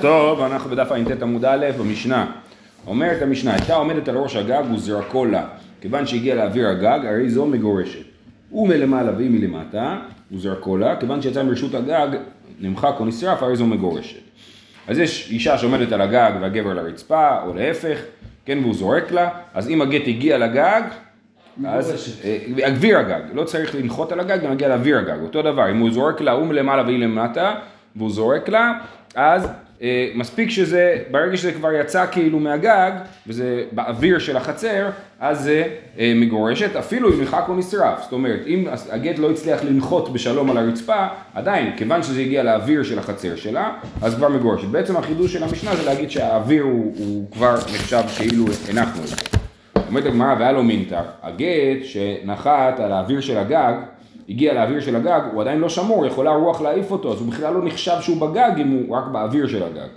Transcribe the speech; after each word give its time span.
טוב, 0.00 0.40
אנחנו 0.40 0.70
בדף 0.70 0.92
ע"ט 0.92 1.22
עמוד 1.22 1.44
א' 1.44 1.66
במשנה. 1.78 2.26
אומרת 2.86 3.22
המשנה, 3.22 3.54
הייתה 3.54 3.74
עומדת 3.74 4.08
על 4.08 4.16
ראש 4.16 4.36
הגג 4.36 4.62
וזרקו 4.74 5.24
לה. 5.24 5.46
כיוון 5.80 6.06
שהגיע 6.06 6.34
לאוויר 6.34 6.68
הגג, 6.68 7.00
הרי 7.06 7.30
זו 7.30 7.46
מגורשת. 7.46 8.04
הוא 8.50 8.68
מלמעלה 8.68 9.12
והיא 9.16 9.30
מלמטה, 9.30 9.98
וזרקו 10.32 10.76
לה. 10.76 10.96
כיוון 10.96 11.22
שיצא 11.22 11.42
מרשות 11.42 11.74
הגג, 11.74 12.08
נמחק 12.60 12.94
או 13.00 13.04
נשרף, 13.04 13.42
הרי 13.42 13.56
זו 13.56 13.66
מגורשת. 13.66 14.20
אז 14.88 14.98
יש 14.98 15.30
אישה 15.30 15.58
שעומדת 15.58 15.92
על 15.92 16.00
הגג 16.00 16.32
והגבר 16.40 16.70
על 16.70 16.78
הרצפה, 16.78 17.42
או 17.46 17.54
להפך, 17.54 17.98
כן, 18.44 18.58
והוא 18.58 18.74
זורק 18.74 19.12
לה. 19.12 19.28
אז 19.54 19.68
אם 19.68 19.82
הגט 19.82 20.02
הגיע 20.06 20.38
לגג, 20.38 20.82
אז 21.66 22.20
אה, 22.24 22.68
אוויר 22.68 22.98
הגג, 22.98 23.20
לא 23.32 23.44
צריך 23.44 23.74
לנחות 23.74 24.12
על 24.12 24.20
הגג, 24.20 24.44
גם 24.44 24.50
מגיע 24.50 24.68
לאוויר 24.68 24.98
הגג, 24.98 25.22
אותו 25.22 25.42
דבר, 25.42 25.70
אם 25.70 25.78
הוא 25.78 25.90
זורק 25.90 26.20
לה, 26.20 26.32
הוא 26.32 26.46
מלמעלה 26.46 26.82
והיא 26.82 26.98
למטה, 26.98 27.54
והוא 27.96 28.10
זורק 28.10 28.48
לה, 28.48 28.72
אז 29.14 29.44
אה, 29.44 29.50
מספיק 30.14 30.50
שזה, 30.50 30.96
ברגע 31.10 31.36
שזה 31.36 31.52
כבר 31.52 31.72
יצא 31.72 32.06
כאילו 32.12 32.38
מהגג, 32.38 32.92
וזה 33.26 33.64
באוויר 33.72 34.18
של 34.18 34.36
החצר, 34.36 34.90
אז 35.20 35.40
זה 35.40 35.64
אה, 35.98 36.12
מגורשת, 36.16 36.76
אפילו 36.76 37.12
אם 37.12 37.20
נרחק 37.20 37.44
או 37.48 37.56
נשרף. 37.56 38.02
זאת 38.02 38.12
אומרת, 38.12 38.40
אם 38.46 38.66
הגט 38.90 39.18
לא 39.18 39.30
הצליח 39.30 39.64
לנחות 39.64 40.12
בשלום 40.12 40.50
על 40.50 40.56
הרצפה, 40.56 41.06
עדיין, 41.34 41.76
כיוון 41.76 42.02
שזה 42.02 42.20
הגיע 42.20 42.42
לאוויר 42.42 42.82
של 42.82 42.98
החצר 42.98 43.36
שלה, 43.36 43.72
אז 44.02 44.14
כבר 44.14 44.28
מגורשת. 44.28 44.68
בעצם 44.68 44.96
החידוש 44.96 45.32
של 45.32 45.42
המשנה 45.42 45.76
זה 45.76 45.86
להגיד 45.86 46.10
שהאוויר 46.10 46.62
הוא, 46.62 46.94
הוא 46.98 47.30
כבר 47.32 47.54
נחשב 47.54 48.02
כאילו 48.16 48.44
הנחנו 48.70 49.02
את 49.02 49.08
זה. 49.08 49.16
אומרת 49.88 50.06
הגמרא, 50.06 50.34
והיה 50.38 50.52
לו 50.52 50.62
מינטר, 50.62 51.02
הגט 51.22 51.84
שנחת 51.84 52.80
על 52.80 52.92
האוויר 52.92 53.20
של 53.20 53.38
הגג, 53.38 53.72
הגיע 54.30 54.54
לאוויר 54.54 54.80
של 54.80 54.96
הגג, 54.96 55.20
הוא 55.32 55.40
עדיין 55.40 55.58
לא 55.58 55.68
שמור, 55.68 56.06
יכולה 56.06 56.30
רוח 56.30 56.60
להעיף 56.60 56.90
אותו, 56.90 57.12
אז 57.12 57.20
הוא 57.20 57.28
בכלל 57.28 57.54
לא 57.54 57.64
נחשב 57.64 57.96
שהוא 58.00 58.20
בגג 58.20 58.52
אם 58.58 58.68
הוא 58.68 58.96
רק 58.96 59.04
באוויר 59.12 59.46
של 59.46 59.62
הגג. 59.62 59.88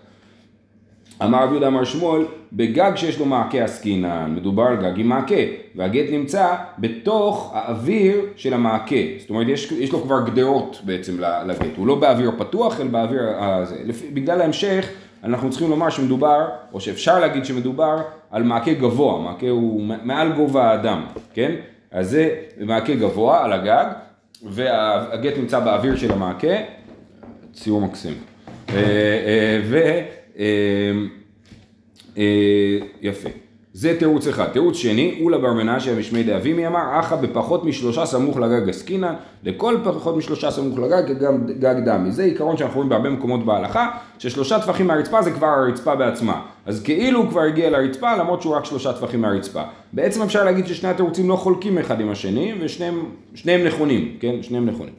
אמר 1.23 1.43
רבי 1.43 1.51
יהודה 1.51 1.67
אמר 1.67 1.83
שמואל, 1.83 2.25
בגג 2.53 2.91
שיש 2.95 3.19
לו 3.19 3.25
מעקה 3.25 3.63
עסקינן, 3.63 4.33
מדובר 4.35 4.63
על 4.63 4.75
גג 4.75 4.99
עם 4.99 5.09
מעקה, 5.09 5.35
והגט 5.75 6.05
נמצא 6.11 6.55
בתוך 6.79 7.51
האוויר 7.53 8.21
של 8.35 8.53
המעקה, 8.53 8.95
זאת 9.19 9.29
אומרת 9.29 9.47
יש, 9.47 9.71
יש 9.71 9.91
לו 9.91 10.01
כבר 10.01 10.25
גדרות 10.25 10.81
בעצם 10.85 11.19
לגט, 11.19 11.77
הוא 11.77 11.87
לא 11.87 11.95
באוויר 11.95 12.31
פתוח 12.37 12.81
אלא 12.81 12.89
באוויר 12.89 13.21
הזה, 13.39 13.75
בגלל 14.13 14.41
ההמשך 14.41 14.89
אנחנו 15.23 15.49
צריכים 15.49 15.69
לומר 15.69 15.89
שמדובר, 15.89 16.47
או 16.73 16.81
שאפשר 16.81 17.19
להגיד 17.19 17.45
שמדובר 17.45 17.97
על 18.31 18.43
מעקה 18.43 18.73
גבוה, 18.73 19.19
מעקה 19.19 19.49
הוא 19.49 19.81
מעל 20.03 20.31
גובה 20.31 20.71
האדם, 20.71 21.03
כן? 21.33 21.51
אז 21.91 22.09
זה 22.09 22.35
מעקה 22.59 22.95
גבוה 22.95 23.45
על 23.45 23.53
הגג, 23.53 23.85
והגט 24.43 25.37
נמצא 25.37 25.59
באוויר 25.59 25.95
של 25.95 26.11
המעקה, 26.11 26.55
ציור 27.53 27.81
מקסים. 27.81 28.13
אה, 28.69 28.75
אה, 28.75 29.61
ו... 29.63 29.79
אה, 32.17 32.23
יפה. 33.01 33.29
זה 33.73 33.95
תירוץ 33.99 34.27
אחד. 34.27 34.45
תירוץ 34.45 34.77
שני, 34.77 35.19
אולה 35.21 35.37
בר 35.37 35.53
מנשה 35.53 35.95
משמי 35.99 36.23
דאבימי 36.23 36.67
אמר, 36.67 36.99
אחא 36.99 37.15
בפחות 37.15 37.65
משלושה 37.65 38.05
סמוך 38.05 38.37
לגג 38.37 38.69
עסקינן, 38.69 39.13
לכל 39.43 39.77
פחות 39.83 40.17
משלושה 40.17 40.51
סמוך 40.51 40.79
לגג 40.79 41.19
גם 41.19 41.47
גג 41.59 41.75
דמי. 41.85 42.11
זה 42.11 42.23
עיקרון 42.23 42.57
שאנחנו 42.57 42.75
רואים 42.75 42.89
בהרבה 42.89 43.09
מקומות 43.09 43.45
בהלכה, 43.45 43.89
ששלושה 44.19 44.59
טפחים 44.59 44.87
מהרצפה 44.87 45.21
זה 45.21 45.31
כבר 45.31 45.47
הרצפה 45.47 45.95
בעצמה. 45.95 46.41
אז 46.65 46.83
כאילו 46.83 47.19
הוא 47.19 47.29
כבר 47.29 47.41
הגיע 47.41 47.69
לרצפה, 47.69 48.15
למרות 48.15 48.41
שהוא 48.41 48.55
רק 48.55 48.65
שלושה 48.65 48.93
טפחים 48.93 49.21
מהרצפה. 49.21 49.61
בעצם 49.93 50.21
אפשר 50.21 50.43
להגיד 50.43 50.67
ששני 50.67 50.89
התירוצים 50.89 51.29
לא 51.29 51.35
חולקים 51.35 51.77
אחד 51.77 52.01
עם 52.01 52.09
השני, 52.09 52.53
ושניהם 52.61 53.65
נכונים, 53.65 54.17
כן? 54.19 54.35
שניהם 54.41 54.65
נכונים. 54.65 54.93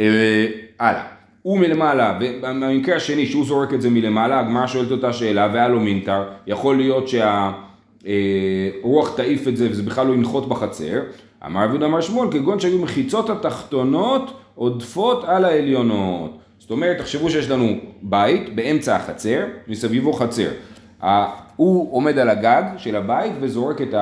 אה, 0.00 0.46
הלאה. 0.78 1.04
הוא 1.42 1.58
מלמעלה, 1.58 2.18
ובמקרה 2.20 2.96
השני 2.96 3.26
שהוא 3.26 3.44
זורק 3.44 3.74
את 3.74 3.82
זה 3.82 3.90
מלמעלה, 3.90 4.40
הגמרא 4.40 4.66
שואלת 4.66 4.90
אותה 4.90 5.12
שאלה, 5.12 5.48
והיה 5.52 5.68
לו 5.68 5.80
מינטר, 5.80 6.22
יכול 6.46 6.76
להיות 6.76 7.08
שה... 7.08 7.52
אה, 8.06 8.70
רוח 8.82 9.16
תעיף 9.16 9.48
את 9.48 9.56
זה 9.56 9.68
וזה 9.70 9.82
בכלל 9.82 10.06
לא 10.06 10.14
ינחות 10.14 10.48
בחצר. 10.48 11.00
אמר 11.46 11.64
אביוד 11.64 11.82
אמר 11.82 12.00
שמואל, 12.00 12.32
כגון 12.32 12.60
שהיו 12.60 12.78
מחיצות 12.78 13.30
התחתונות 13.30 14.40
עודפות 14.54 15.24
על 15.24 15.44
העליונות. 15.44 16.38
זאת 16.58 16.70
אומרת, 16.70 16.98
תחשבו 16.98 17.30
שיש 17.30 17.50
לנו 17.50 17.74
בית 18.02 18.54
באמצע 18.54 18.96
החצר, 18.96 19.44
מסביבו 19.68 20.12
חצר. 20.12 20.48
הוא 21.56 21.94
עומד 21.94 22.18
על 22.18 22.28
הגג 22.28 22.62
של 22.76 22.96
הבית 22.96 23.32
וזורק 23.40 23.82
את 23.82 23.94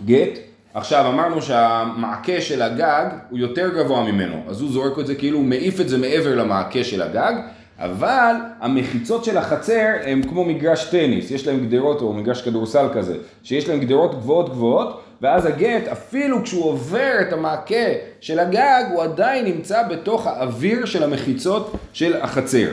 הגט. 0.00 0.38
עכשיו 0.74 1.08
אמרנו 1.08 1.42
שהמעקה 1.42 2.40
של 2.40 2.62
הגג 2.62 3.06
הוא 3.30 3.38
יותר 3.38 3.70
גבוה 3.76 4.12
ממנו, 4.12 4.42
אז 4.48 4.60
הוא 4.60 4.70
זורק 4.70 4.98
את 4.98 5.06
זה 5.06 5.14
כאילו 5.14 5.38
הוא 5.38 5.46
מעיף 5.46 5.80
את 5.80 5.88
זה 5.88 5.98
מעבר 5.98 6.34
למעקה 6.34 6.84
של 6.84 7.02
הגג. 7.02 7.34
אבל 7.82 8.34
המחיצות 8.60 9.24
של 9.24 9.38
החצר 9.38 9.88
הם 10.04 10.22
כמו 10.22 10.44
מגרש 10.44 10.84
טניס, 10.84 11.30
יש 11.30 11.46
להם 11.46 11.66
גדרות 11.66 12.00
או 12.00 12.12
מגרש 12.12 12.42
כדורסל 12.42 12.86
כזה, 12.94 13.16
שיש 13.42 13.68
להם 13.68 13.80
גדרות 13.80 14.14
גבוהות 14.14 14.50
גבוהות, 14.50 15.00
ואז 15.22 15.46
הגט 15.46 15.88
אפילו 15.88 16.42
כשהוא 16.42 16.64
עובר 16.64 17.12
את 17.20 17.32
המעקה 17.32 17.86
של 18.20 18.38
הגג 18.38 18.84
הוא 18.92 19.02
עדיין 19.02 19.44
נמצא 19.44 19.88
בתוך 19.88 20.26
האוויר 20.26 20.84
של 20.84 21.02
המחיצות 21.02 21.72
של 21.92 22.16
החצר. 22.16 22.68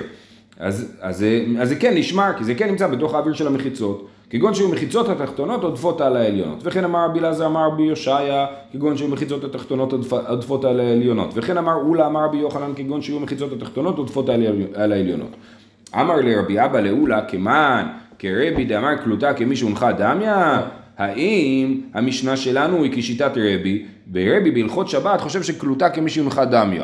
אז, 0.59 0.91
אז, 1.01 1.25
אז 1.59 1.69
זה 1.69 1.75
כן 1.75 1.93
נשמר, 1.97 2.31
כי 2.37 2.43
זה 2.43 2.55
כן 2.55 2.69
נמצא 2.69 2.87
בתוך 2.87 3.13
האוויר 3.13 3.33
של 3.33 3.47
המחיצות. 3.47 4.07
כגון 4.29 4.53
שהיו 4.53 4.69
מחיצות 4.69 5.09
התחתונות 5.09 5.63
עודפות 5.63 6.01
על 6.01 6.17
העליונות. 6.17 6.59
וכן 6.63 6.83
אמר 6.83 7.05
רבי 7.05 7.19
אלעזר 7.19 7.45
אמר 7.45 7.67
רבי 7.67 7.83
יושעיה, 7.83 8.45
כגון 8.73 8.97
שהיו 8.97 9.07
מחיצות 9.07 9.43
התחתונות 9.43 9.93
עודפות 10.27 10.65
על 10.65 10.79
העליונות. 10.79 11.31
וכן 11.33 11.57
אמר 11.57 11.73
אולה 11.73 12.07
אמר 12.07 12.25
רבי 12.25 12.37
יוחנן, 12.37 12.71
כגון 12.75 13.01
שהיו 13.01 13.19
מחיצות 13.19 13.53
התחתונות 13.53 13.97
עודפות 13.97 14.29
על 14.73 14.91
העליונות. 14.91 15.35
אמר 15.95 16.15
לרבי 16.15 16.65
אבא 16.65 16.79
לאולה, 16.79 17.21
כמן, 17.21 17.87
כרבי 18.19 18.65
דאמר 18.65 18.97
כלותה 19.03 19.33
כמי 19.33 19.55
שהונחה 19.55 19.91
דמיה? 19.91 20.61
האם 20.97 21.81
המשנה 21.93 22.37
שלנו 22.37 22.83
היא 22.83 22.91
כשיטת 22.95 23.31
רבי, 23.35 23.85
ורבי 24.13 24.51
בהלכות 24.51 24.89
שבת 24.89 25.21
חושב 25.21 25.43
שכלותה 25.43 25.89
כמי 25.89 26.09
שהונחה 26.09 26.45
דמיה. 26.45 26.83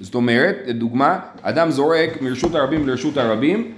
זאת 0.00 0.14
אומרת, 0.14 0.56
לדוגמה, 0.66 1.18
אדם 1.42 1.70
זורק 1.70 2.22
מרשות 2.22 2.54
הרבים 2.54 2.88
לרשות 2.88 3.16
הרבים, 3.16 3.72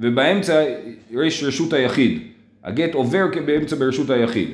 ובאמצע 0.00 0.64
יש 1.10 1.44
רשות 1.44 1.72
היחיד. 1.72 2.18
הגט 2.64 2.94
עובר 2.94 3.26
באמצע 3.46 3.76
ברשות 3.76 4.10
היחיד. 4.10 4.48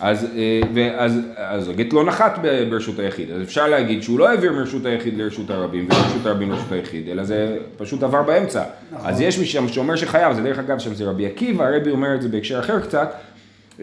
אז, 0.00 0.26
אה, 0.36 0.60
ואז, 0.74 1.18
אז 1.36 1.68
הגט 1.68 1.92
לא 1.92 2.04
נחת 2.04 2.38
ברשות 2.70 2.98
היחיד, 2.98 3.30
אז 3.30 3.42
אפשר 3.42 3.68
להגיד 3.68 4.02
שהוא 4.02 4.18
לא 4.18 4.28
העביר 4.28 4.52
מרשות 4.52 4.86
היחיד 4.86 5.18
לרשות 5.18 5.50
הרבים 5.50 5.84
ומרשות 5.84 6.26
הרבים 6.26 6.50
לרשות 6.50 6.72
היחיד, 6.72 7.08
אלא 7.08 7.24
זה 7.24 7.58
פשוט 7.76 8.02
עבר 8.02 8.22
באמצע. 8.22 8.62
נכון. 8.92 9.10
אז 9.10 9.20
יש 9.20 9.38
מי 9.38 9.68
שאומר 9.68 9.96
שחייב, 9.96 10.32
זה 10.32 10.42
דרך 10.42 10.58
אגב 10.58 10.78
שם 10.78 10.94
זה 10.94 11.04
רבי 11.04 11.26
עקיבא, 11.26 11.66
הרבי 11.66 11.90
אומר 11.90 12.14
את 12.14 12.22
זה 12.22 12.28
בהקשר 12.28 12.60
אחר 12.60 12.80
קצת. 12.80 13.14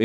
אה, 0.00 0.04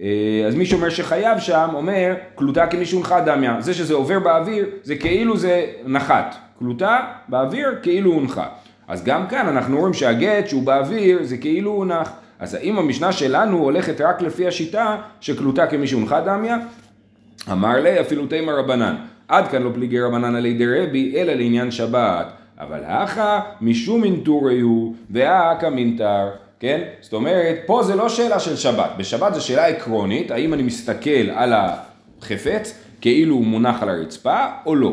אה, 0.00 0.46
אז 0.46 0.54
מי 0.54 0.66
שאומר 0.66 0.88
שחייב 0.88 1.38
שם 1.38 1.68
אומר, 1.74 2.14
קלוטה 2.34 2.66
כמישהו 2.66 3.00
נחת 3.00 3.24
דמיה. 3.24 3.56
זה 3.60 3.74
שזה 3.74 3.94
עובר 3.94 4.18
באוויר, 4.18 4.66
זה 4.82 4.96
כאילו 4.96 5.36
זה 5.36 5.66
נחת. 5.86 6.36
קלוטה 6.58 7.00
באוויר 7.28 7.68
כאילו 7.82 8.12
הונחה. 8.12 8.46
אז 8.88 9.04
גם 9.04 9.26
כאן 9.26 9.48
אנחנו 9.48 9.78
רואים 9.78 9.94
שהגט 9.94 10.48
שהוא 10.48 10.62
באוויר 10.62 11.18
זה 11.22 11.36
כאילו 11.36 11.70
הונח. 11.70 12.10
אז 12.38 12.54
האם 12.54 12.78
המשנה 12.78 13.12
שלנו 13.12 13.58
הולכת 13.58 14.00
רק 14.00 14.22
לפי 14.22 14.46
השיטה 14.46 14.96
שקלוטה 15.20 15.66
כמי 15.66 15.86
שהונחה 15.86 16.20
דמיה? 16.20 16.56
אמר 17.52 17.80
לי 17.80 18.00
אפילו 18.00 18.26
תימא 18.26 18.50
רבנן. 18.50 18.96
עד 19.28 19.48
כאן 19.48 19.62
לא 19.62 19.70
פליגי 19.74 20.00
רבנן 20.00 20.34
על 20.34 20.46
ידי 20.46 20.66
רבי 20.66 21.14
אלא 21.16 21.32
לעניין 21.32 21.70
שבת. 21.70 22.26
אבל 22.58 22.84
האחה 22.84 23.40
משום 23.60 24.04
אינטורי 24.04 24.60
הוא 24.60 24.94
והאקה 25.10 25.70
מינטר. 25.70 26.28
כן? 26.60 26.80
זאת 27.00 27.12
אומרת, 27.12 27.56
פה 27.66 27.82
זה 27.82 27.94
לא 27.94 28.08
שאלה 28.08 28.40
של 28.40 28.56
שבת. 28.56 28.90
בשבת 28.96 29.34
זו 29.34 29.46
שאלה 29.46 29.66
עקרונית, 29.66 30.30
האם 30.30 30.54
אני 30.54 30.62
מסתכל 30.62 31.30
על 31.34 31.52
החפץ 31.52 32.78
כאילו 33.00 33.34
הוא 33.34 33.44
מונח 33.44 33.82
על 33.82 33.88
הרצפה 33.88 34.46
או 34.66 34.74
לא. 34.74 34.92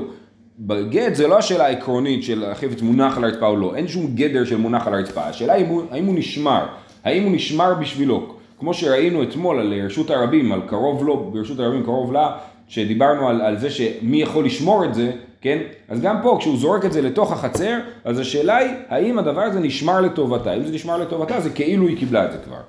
בגט 0.59 1.15
זה 1.15 1.27
לא 1.27 1.37
השאלה 1.37 1.65
העקרונית 1.65 2.23
של 2.23 2.43
החפץ 2.43 2.81
מונח 2.81 3.17
על 3.17 3.23
הרצפה 3.23 3.47
או 3.47 3.55
לא, 3.55 3.75
אין 3.75 3.87
שום 3.87 4.07
גדר 4.15 4.45
של 4.45 4.57
מונח 4.57 4.87
על 4.87 4.93
הרצפה, 4.93 5.21
השאלה 5.21 5.53
היא 5.53 5.65
האם 5.91 6.05
הוא 6.05 6.15
נשמר, 6.15 6.65
האם 7.03 7.23
הוא 7.23 7.31
נשמר 7.31 7.73
בשבילו, 7.73 8.33
כמו 8.59 8.73
שראינו 8.73 9.23
אתמול 9.23 9.59
על 9.59 9.73
רשות 9.85 10.09
הרבים, 10.09 10.51
על 10.51 10.61
קרוב 10.67 11.03
לו, 11.03 11.31
ברשות 11.33 11.59
הרבים 11.59 11.83
קרוב 11.83 12.13
לה, 12.13 12.37
שדיברנו 12.67 13.29
על, 13.29 13.41
על 13.41 13.57
זה 13.57 13.69
שמי 13.69 14.21
יכול 14.21 14.45
לשמור 14.45 14.85
את 14.85 14.95
זה, 14.95 15.11
כן? 15.41 15.57
אז 15.89 16.01
גם 16.01 16.15
פה 16.23 16.37
כשהוא 16.39 16.57
זורק 16.57 16.85
את 16.85 16.93
זה 16.93 17.01
לתוך 17.01 17.31
החצר, 17.31 17.79
אז 18.05 18.19
השאלה 18.19 18.57
היא 18.57 18.73
האם 18.89 19.19
הדבר 19.19 19.41
הזה 19.41 19.59
נשמר 19.59 20.01
לטובתה, 20.01 20.53
אם 20.53 20.65
זה 20.65 20.73
נשמר 20.73 20.97
לטובתה 20.97 21.41
זה 21.41 21.49
כאילו 21.49 21.87
היא 21.87 21.97
קיבלה 21.97 22.25
את 22.25 22.31
זה 22.31 22.37
כבר. 22.37 22.59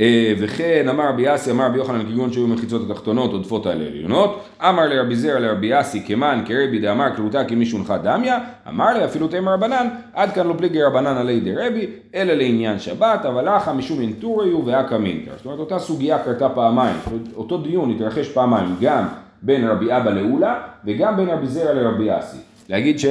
אה, 0.00 0.32
וכן 0.38 0.88
אמר 0.88 1.08
רבי 1.08 1.22
יאסי 1.22 1.50
אמר 1.50 1.66
רבי 1.66 1.78
יוחנן 1.78 2.02
כגון 2.02 2.32
שהיו 2.32 2.46
מחיצות 2.46 2.90
התחתונות 2.90 3.32
עודפות 3.32 3.66
על 3.66 3.82
העליונות 3.82 4.44
אמר 4.60 4.86
לרבי 4.86 5.16
זרע 5.16 5.38
לרבי 5.38 5.66
יאסי 5.66 6.02
כמן 6.06 6.42
כרבי 6.46 6.78
דאמר 6.78 7.16
כלותה 7.16 7.44
כמי 7.44 7.66
שהונחה 7.66 7.98
דמיה. 7.98 8.38
אמר 8.68 8.98
לי 8.98 9.04
אפילו 9.04 9.28
תמר 9.28 9.52
רבנן 9.52 9.88
עד 10.14 10.32
כאן 10.32 10.46
לא 10.46 10.54
פליגי 10.58 10.82
רבנן 10.82 11.16
עלי 11.16 11.40
דרבי 11.40 11.86
אלא 12.14 12.32
לעניין 12.32 12.78
שבת 12.78 13.26
אבל 13.26 13.48
אחא 13.48 13.72
משום 13.72 14.00
אינטוריו 14.00 14.66
ואקא 14.66 14.94
מינטר. 14.94 15.32
זאת 15.36 15.46
אומרת 15.46 15.58
אותה 15.58 15.78
סוגיה 15.78 16.18
קרתה 16.18 16.48
פעמיים. 16.48 16.96
אותו 17.36 17.58
דיון 17.58 17.90
התרחש 17.90 18.28
פעמיים 18.28 18.76
גם 18.80 19.04
בין 19.42 19.68
רבי 19.68 19.96
אבא 19.96 20.10
לאולה 20.10 20.60
וגם 20.84 21.16
בין 21.16 21.28
רבי 21.28 21.46
זרע 21.46 21.72
לרבי 21.72 22.04
יאסי. 22.04 22.38
להגיד 22.68 22.98
ש... 22.98 23.06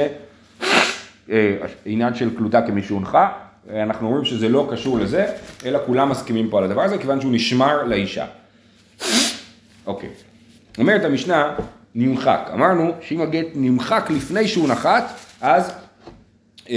אה, 1.32 1.56
עניין 1.86 2.16
של 2.16 2.38
קלוטה 2.38 2.62
כמי 2.62 2.84
שהונחה, 2.84 3.20
אה, 3.24 3.47
אנחנו 3.76 4.08
אומרים 4.08 4.26
שזה 4.26 4.50
לא 4.50 4.68
קשור 4.72 5.00
לזה, 5.00 5.26
אלא 5.66 5.80
כולם 5.86 6.10
מסכימים 6.10 6.50
פה 6.50 6.58
על 6.58 6.64
הדבר 6.64 6.82
הזה, 6.82 6.98
כיוון 6.98 7.22
שהוא 7.22 7.32
נשמר 7.32 7.84
לאישה. 7.84 8.26
אוקיי. 9.86 10.10
אומרת 10.78 11.06
המשנה, 11.06 11.56
נמחק. 11.96 12.50
אמרנו 12.54 12.92
שאם 13.02 13.22
הגט 13.22 13.48
נמחק 13.56 14.10
לפני 14.16 14.48
שהוא 14.48 14.70
נחת, 14.70 15.14
אז, 15.42 15.72
אה, 16.70 16.76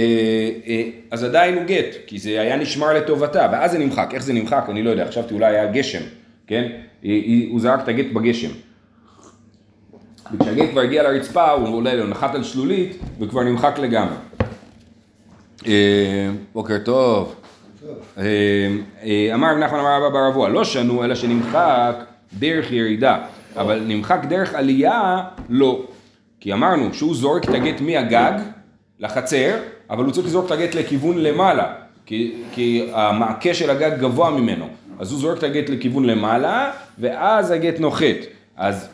אה, 0.67 0.83
אז 1.11 1.23
עדיין 1.23 1.55
הוא 1.55 1.63
גט, 1.63 1.95
כי 2.07 2.19
זה 2.19 2.41
היה 2.41 2.57
נשמר 2.57 2.93
לטובתה, 2.93 3.47
ואז 3.51 3.71
זה 3.71 3.79
נמחק. 3.79 4.09
איך 4.13 4.23
זה 4.23 4.33
נמחק? 4.33 4.65
אני 4.69 4.83
לא 4.83 4.89
יודע, 4.89 5.07
חשבתי 5.07 5.33
אולי 5.33 5.45
היה 5.45 5.71
גשם, 5.71 6.01
כן? 6.47 6.71
הוא 7.49 7.59
זרק 7.59 7.79
את 7.83 7.87
הגט 7.87 8.05
בגשם. 8.13 8.51
וכשהגט 10.33 10.69
כבר 10.71 10.81
הגיע 10.81 11.03
לרצפה, 11.03 11.51
הוא 11.51 11.75
עולה, 11.75 11.93
הוא 11.93 12.09
נחת 12.09 12.35
על 12.35 12.43
שלולית, 12.43 12.97
וכבר 13.19 13.43
נמחק 13.43 13.79
לגמרי. 13.79 14.15
אה, 15.67 16.29
בוקר 16.53 16.77
טוב. 16.85 17.35
אמר 19.33 19.51
רב 19.51 19.57
נחמן 19.57 19.79
אמר 19.79 19.97
אבא 19.97 20.09
בר 20.09 20.27
אבוה, 20.27 20.49
לא 20.49 20.63
שנו 20.63 21.03
אלא 21.03 21.15
שנמחק 21.15 21.95
דרך 22.39 22.71
ירידה. 22.71 23.17
אבל 23.57 23.83
נמחק 23.87 24.19
דרך 24.29 24.53
עלייה, 24.53 25.23
לא. 25.49 25.81
כי 26.39 26.53
אמרנו 26.53 26.93
שהוא 26.93 27.15
זורק 27.15 27.43
את 27.43 27.49
הגט 27.49 27.81
מהגג 27.81 28.31
לחצר, 28.99 29.57
אבל 29.89 30.03
הוא 30.03 30.11
צריך 30.13 30.27
לזרוק 30.27 30.45
את 30.45 30.51
הגט 30.51 30.75
לכיוון 30.75 31.17
למעלה, 31.17 31.73
כי 32.05 32.89
המעקה 32.93 33.53
של 33.53 33.69
הגג 33.69 33.99
גבוה 33.99 34.29
ממנו. 34.29 34.67
אז 34.99 35.11
הוא 35.11 35.19
זורק 35.19 35.37
את 35.37 35.43
הגט 35.43 35.69
לכיוון 35.69 36.05
למעלה, 36.05 36.71
ואז 36.99 37.51
הגט 37.51 37.79
נוחת. 37.79 38.17
אז, 38.57 38.89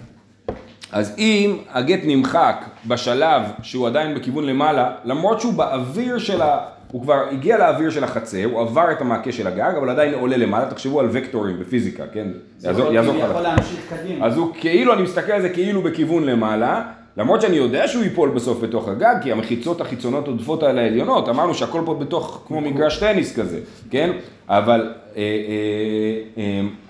אז 0.91 1.15
אם 1.17 1.57
הגט 1.73 1.99
נמחק 2.03 2.65
בשלב 2.85 3.41
שהוא 3.61 3.87
עדיין 3.87 4.15
בכיוון 4.15 4.45
למעלה, 4.45 4.91
למרות 5.05 5.41
שהוא 5.41 5.53
באוויר 5.53 6.17
של 6.17 6.41
ה... 6.41 6.57
הוא 6.91 7.01
כבר 7.01 7.23
הגיע 7.31 7.57
לאוויר 7.57 7.89
של 7.89 8.03
החצר, 8.03 8.45
הוא 8.45 8.61
עבר 8.61 8.91
את 8.91 9.01
המעקה 9.01 9.31
של 9.31 9.47
הגג, 9.47 9.71
אבל 9.77 9.89
עדיין 9.89 10.13
עולה 10.13 10.37
למעלה, 10.37 10.65
תחשבו 10.65 10.99
על 10.99 11.07
וקטורים 11.11 11.59
בפיזיקה, 11.59 12.03
כן? 12.13 12.27
זה 12.57 12.67
יעזור, 12.67 12.93
יעזור 12.93 13.15
יכול 13.15 13.41
להמשיך 13.41 13.79
קדימה. 13.89 14.25
אז 14.25 14.37
הוא 14.37 14.53
כאילו, 14.59 14.93
אני 14.93 15.01
מסתכל 15.01 15.31
על 15.31 15.41
זה 15.41 15.49
כאילו 15.49 15.81
בכיוון 15.81 16.23
למעלה, 16.23 16.81
למרות 17.17 17.41
שאני 17.41 17.55
יודע 17.55 17.87
שהוא 17.87 18.03
ייפול 18.03 18.29
בסוף 18.29 18.59
בתוך 18.61 18.87
הגג, 18.87 19.15
כי 19.21 19.31
המחיצות 19.31 19.81
החיצונות 19.81 20.27
עודפות 20.27 20.63
על 20.63 20.79
העליונות, 20.79 21.29
אמרנו 21.29 21.53
שהכל 21.53 21.81
פה 21.85 21.93
בתוך, 21.93 22.43
כמו 22.47 22.61
מגרש 22.61 22.99
טניס 22.99 23.39
כזה, 23.39 23.59
כן? 23.89 24.11
אבל, 24.49 24.93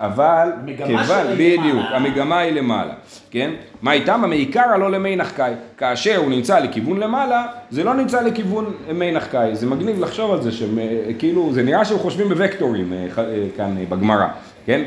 אבל, 0.00 0.48
כיוון, 0.86 1.26
בדיוק, 1.34 1.86
המגמה 1.90 2.38
היא 2.38 2.52
למעלה, 2.52 2.94
כן? 3.30 3.50
מה 3.82 3.92
איתם? 3.92 4.24
המעיקר 4.24 4.60
הלא 4.60 4.90
למי 4.90 5.16
נחקאי. 5.16 5.52
כאשר 5.76 6.16
הוא 6.16 6.30
נמצא 6.30 6.58
לכיוון 6.58 7.00
למעלה, 7.00 7.46
זה 7.70 7.84
לא 7.84 7.94
נמצא 7.94 8.20
לכיוון 8.20 8.74
מי 8.94 9.12
נחקאי. 9.12 9.56
זה 9.56 9.66
מגניב 9.66 10.00
לחשוב 10.00 10.32
על 10.32 10.42
זה, 10.42 10.52
שכאילו, 10.52 11.52
זה 11.52 11.62
נראה 11.62 11.84
שהם 11.84 11.98
חושבים 11.98 12.28
בוקטורים 12.28 12.92
כאן 13.56 13.74
בגמרא. 13.88 14.26
כן? 14.66 14.82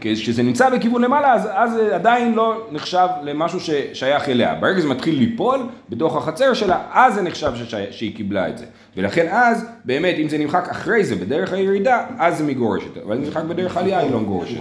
כשזה 0.00 0.42
נמצא 0.42 0.70
בכיוון 0.70 1.02
למעלה, 1.02 1.32
אז, 1.32 1.48
אז 1.52 1.78
עדיין 1.92 2.34
לא 2.34 2.66
נחשב 2.72 3.08
למשהו 3.22 3.60
ששייך 3.60 4.28
אליה. 4.28 4.54
ברגע 4.54 4.78
שזה 4.78 4.88
מתחיל 4.88 5.18
ליפול 5.18 5.60
בתוך 5.88 6.16
החצר 6.16 6.54
שלה, 6.54 6.78
אז 6.92 7.14
זה 7.14 7.22
נחשב 7.22 7.52
ששי, 7.54 7.76
שהיא 7.90 8.16
קיבלה 8.16 8.48
את 8.48 8.58
זה. 8.58 8.64
ולכן 8.96 9.26
אז, 9.30 9.66
באמת, 9.84 10.14
אם 10.18 10.28
זה 10.28 10.38
נמחק 10.38 10.68
אחרי 10.70 11.04
זה, 11.04 11.14
בדרך 11.16 11.52
הירידה, 11.52 12.06
אז 12.18 12.38
זה 12.38 12.44
מגורשת. 12.44 12.96
אבל 13.06 13.16
אם 13.16 13.24
זה 13.24 13.30
נמחק 13.30 13.42
בדרך 13.44 13.76
העלייה, 13.76 13.98
היא 13.98 14.10
לא 14.10 14.20
מגורשת. 14.20 14.60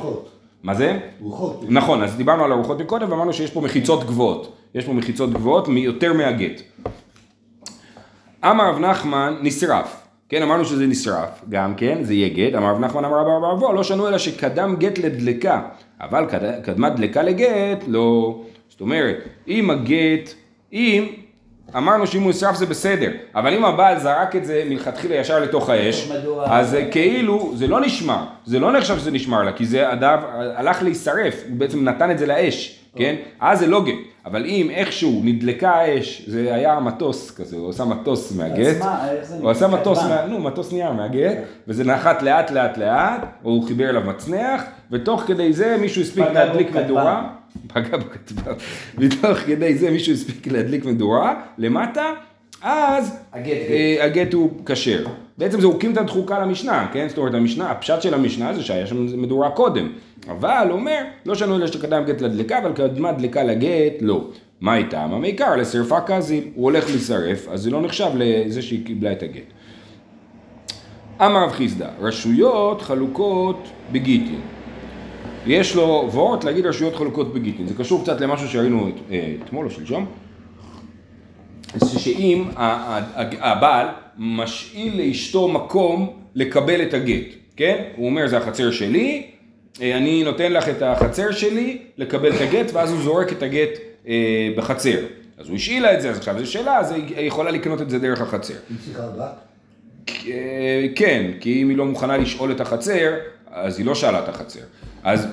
מה 0.63 0.74
זה? 0.74 1.00
רוחות. 1.21 1.65
נכון, 1.69 2.03
אז 2.03 2.15
דיברנו 2.15 2.44
על 2.44 2.51
הרוחות 2.51 2.80
מקודם, 2.80 3.12
ואמרנו 3.12 3.33
שיש 3.33 3.51
פה 3.51 3.62
מחיצות 3.62 4.03
גבוהות. 4.03 4.56
יש 4.75 4.85
פה 4.85 4.94
מחיצות 4.94 5.33
גבוהות 5.33 5.68
יותר 5.68 6.13
מהגט. 6.13 6.62
אמר 8.44 8.69
רב 8.69 8.80
נחמן, 8.80 9.33
נשרף. 9.41 10.03
כן, 10.30 10.41
אמרנו 10.41 10.65
שזה 10.65 10.88
נשרף, 10.88 11.41
גם 11.50 11.75
כן, 11.75 12.03
זה 12.03 12.13
יהיה 12.13 12.30
גט, 12.30 12.56
אמר 12.56 12.69
רב 12.69 12.80
נחמן 12.80 13.06
אמר 13.06 13.18
רב 13.18 13.44
אבו, 13.44 13.74
לא 13.74 13.83
שנו 13.83 14.07
אלא 14.07 14.18
שקדם 14.18 14.75
גט 14.80 14.97
לדלקה, 14.97 15.62
אבל 16.01 16.25
קדמה 16.63 16.89
דלקה 16.89 17.24
לגט, 17.24 17.83
לא. 17.88 18.39
זאת 18.69 18.81
אומרת, 18.81 19.15
אם 19.47 19.69
הגט, 19.69 20.33
אם, 20.74 21.07
אמרנו 21.77 22.07
שאם 22.07 22.21
הוא 22.21 22.30
נשרף 22.30 22.56
זה 22.56 22.65
בסדר, 22.65 23.12
אבל 23.36 23.54
אם 23.54 23.65
הבעל 23.65 24.00
זרק 24.00 24.36
את 24.36 24.45
זה 24.45 24.63
מלכתחילה 24.69 25.15
ישר 25.15 25.39
לתוך 25.39 25.69
האש, 25.69 26.12
אז 26.45 26.69
זה 26.69 26.88
כאילו, 26.92 27.51
זה 27.56 27.68
לא 27.68 27.81
נשמר, 27.81 28.24
זה 28.45 28.60
לא 28.60 28.71
נחשב 28.77 29.00
שזה 29.00 29.12
נשמר 29.12 29.44
לה, 29.44 29.51
כי 29.51 29.65
זה 29.65 29.92
אדם 29.92 30.19
הלך 30.56 30.83
להישרף, 30.83 31.44
הוא 31.50 31.57
בעצם 31.57 31.83
נתן 31.83 32.12
את 32.12 32.19
זה 32.19 32.25
לאש. 32.25 32.80
כן? 32.95 33.15
אז 33.39 33.60
זה 33.60 33.68
לא 33.68 33.83
גט. 33.83 33.94
אבל 34.25 34.45
אם 34.45 34.69
איכשהו 34.69 35.21
נדלקה 35.24 35.69
האש, 35.71 36.24
זה 36.27 36.54
היה 36.56 36.80
מטוס 36.80 37.31
כזה, 37.31 37.57
הוא 37.57 37.69
עשה 37.69 37.86
מטוס 37.86 38.31
מהגט. 38.31 38.86
הוא 39.39 39.50
עשה 39.50 39.68
מטוס, 39.68 40.00
נו, 40.27 40.39
מטוס 40.39 40.74
נייר 40.74 40.92
מהגט, 40.92 41.38
וזה 41.68 41.83
נחת 41.83 42.21
לאט 42.21 42.51
לאט 42.51 42.77
לאט, 42.77 43.21
או 43.44 43.50
הוא 43.50 43.68
חיבר 43.68 43.89
אליו 43.89 44.01
מצנח, 44.01 44.63
ותוך 44.91 45.21
כדי 45.21 45.53
זה 45.53 45.77
מישהו 45.81 46.01
הספיק 46.01 46.25
להדליק 46.33 46.75
מדורה. 46.75 47.30
פגע 47.68 47.97
בכתבה. 47.97 48.51
ותוך 48.97 49.38
כדי 49.38 49.75
זה 49.75 49.91
מישהו 49.91 50.13
הספיק 50.13 50.47
להדליק 50.47 50.85
מדורה, 50.85 51.44
למטה, 51.57 52.12
אז 52.62 53.18
הגט 54.01 54.33
הוא 54.33 54.51
כשר. 54.65 55.06
בעצם 55.38 55.62
זה 55.62 55.68
הוקים 55.68 55.91
את 55.91 55.97
הדחוקה 55.97 56.39
למשנה, 56.39 56.88
כן? 56.94 57.06
זאת 57.09 57.18
אומרת, 57.18 57.33
המשנה, 57.33 57.71
הפשט 57.71 58.01
של 58.01 58.13
המשנה 58.13 58.53
זה 58.53 58.63
שהיה 58.63 58.88
שם 58.88 59.21
מדורה 59.21 59.50
קודם. 59.50 59.89
אבל 60.30 60.68
אומר, 60.71 61.03
לא 61.25 61.35
שנו 61.35 61.56
אלא 61.56 61.68
שקדם 61.68 62.03
גט 62.06 62.21
לדלקה, 62.21 62.57
אבל 62.57 62.74
קדמה 62.74 63.12
דלקה 63.12 63.44
לגט, 63.44 63.94
לא. 64.01 64.27
מה 64.62 64.75
איתם? 64.75 65.09
המעיקר 65.13 65.56
לשרפה 65.56 66.01
כזיל, 66.01 66.44
הוא 66.56 66.63
הולך 66.63 66.89
להישרף, 66.89 67.47
אז 67.47 67.62
זה 67.62 67.69
לא 67.69 67.81
נחשב 67.81 68.09
לזה 68.15 68.62
שהיא 68.62 68.85
קיבלה 68.85 69.12
את 69.12 69.24
הגט. 69.24 69.53
אמר 71.21 71.44
רב 71.44 71.51
חיסדא, 71.51 71.88
רשויות 72.00 72.81
חלוקות 72.81 73.68
בגיטין. 73.91 74.39
יש 75.48 75.75
לו 75.75 76.10
וורט 76.12 76.44
להגיד 76.44 76.66
רשויות 76.66 76.95
חלוקות 76.95 77.34
בגיטין, 77.34 77.68
זה 77.68 77.74
קשור 77.74 78.04
קצת 78.04 78.22
למשהו 78.22 78.48
שראינו 78.48 78.90
אה, 79.12 79.34
אתמול 79.44 79.66
או 79.66 79.72
שלשום, 79.72 80.06
שאם 81.98 82.44
הבעל 83.40 83.88
משאיל 84.18 85.01
לאשתו 85.01 85.48
מקום 85.48 86.10
לקבל 86.36 86.81
את 86.81 86.94
הגט, 86.94 87.28
כן? 87.56 87.84
הוא 87.95 88.06
אומר 88.06 88.28
זה 88.28 88.38
החצר 88.38 88.72
שלי, 88.72 89.28
אה, 89.81 89.98
אני 89.98 90.24
נותן 90.24 90.54
לך 90.54 90.69
את 90.69 90.81
החצר 90.81 91.31
שלי 91.31 91.78
לקבל 91.98 92.36
את 92.36 92.42
הגט, 92.42 92.72
ואז 92.74 92.92
הוא 92.92 93.01
זורק 93.01 93.31
את 93.31 93.44
הגט 93.44 93.69
אה, 94.07 94.50
בחצר. 94.57 95.00
אז 95.38 95.48
הוא 95.48 95.56
השאילה 95.56 95.94
את 95.94 96.01
זה, 96.01 96.10
אז 96.10 96.18
עכשיו 96.18 96.40
זו 96.40 96.51
שאלה, 96.51 96.78
אז 96.78 96.92
היא 96.92 97.28
יכולה 97.28 97.51
לקנות 97.51 97.81
את 97.81 97.90
זה 97.90 98.00
דרך 98.00 98.22
החצר. 98.22 98.54
היא 98.69 98.78
צריכה 98.86 99.07
בת? 99.07 99.54
כן, 100.95 101.31
כי 101.40 101.62
אם 101.62 101.69
היא 101.69 101.78
לא 101.78 101.85
מוכנה 101.85 102.18
לשאול 102.18 102.52
את 102.52 102.62
החצר, 102.62 103.14
אז 103.54 103.78
היא 103.78 103.86
לא 103.86 103.95
שאלה 103.95 104.19
את 104.19 104.30
החצר. 104.30 104.60
אז, 105.04 105.28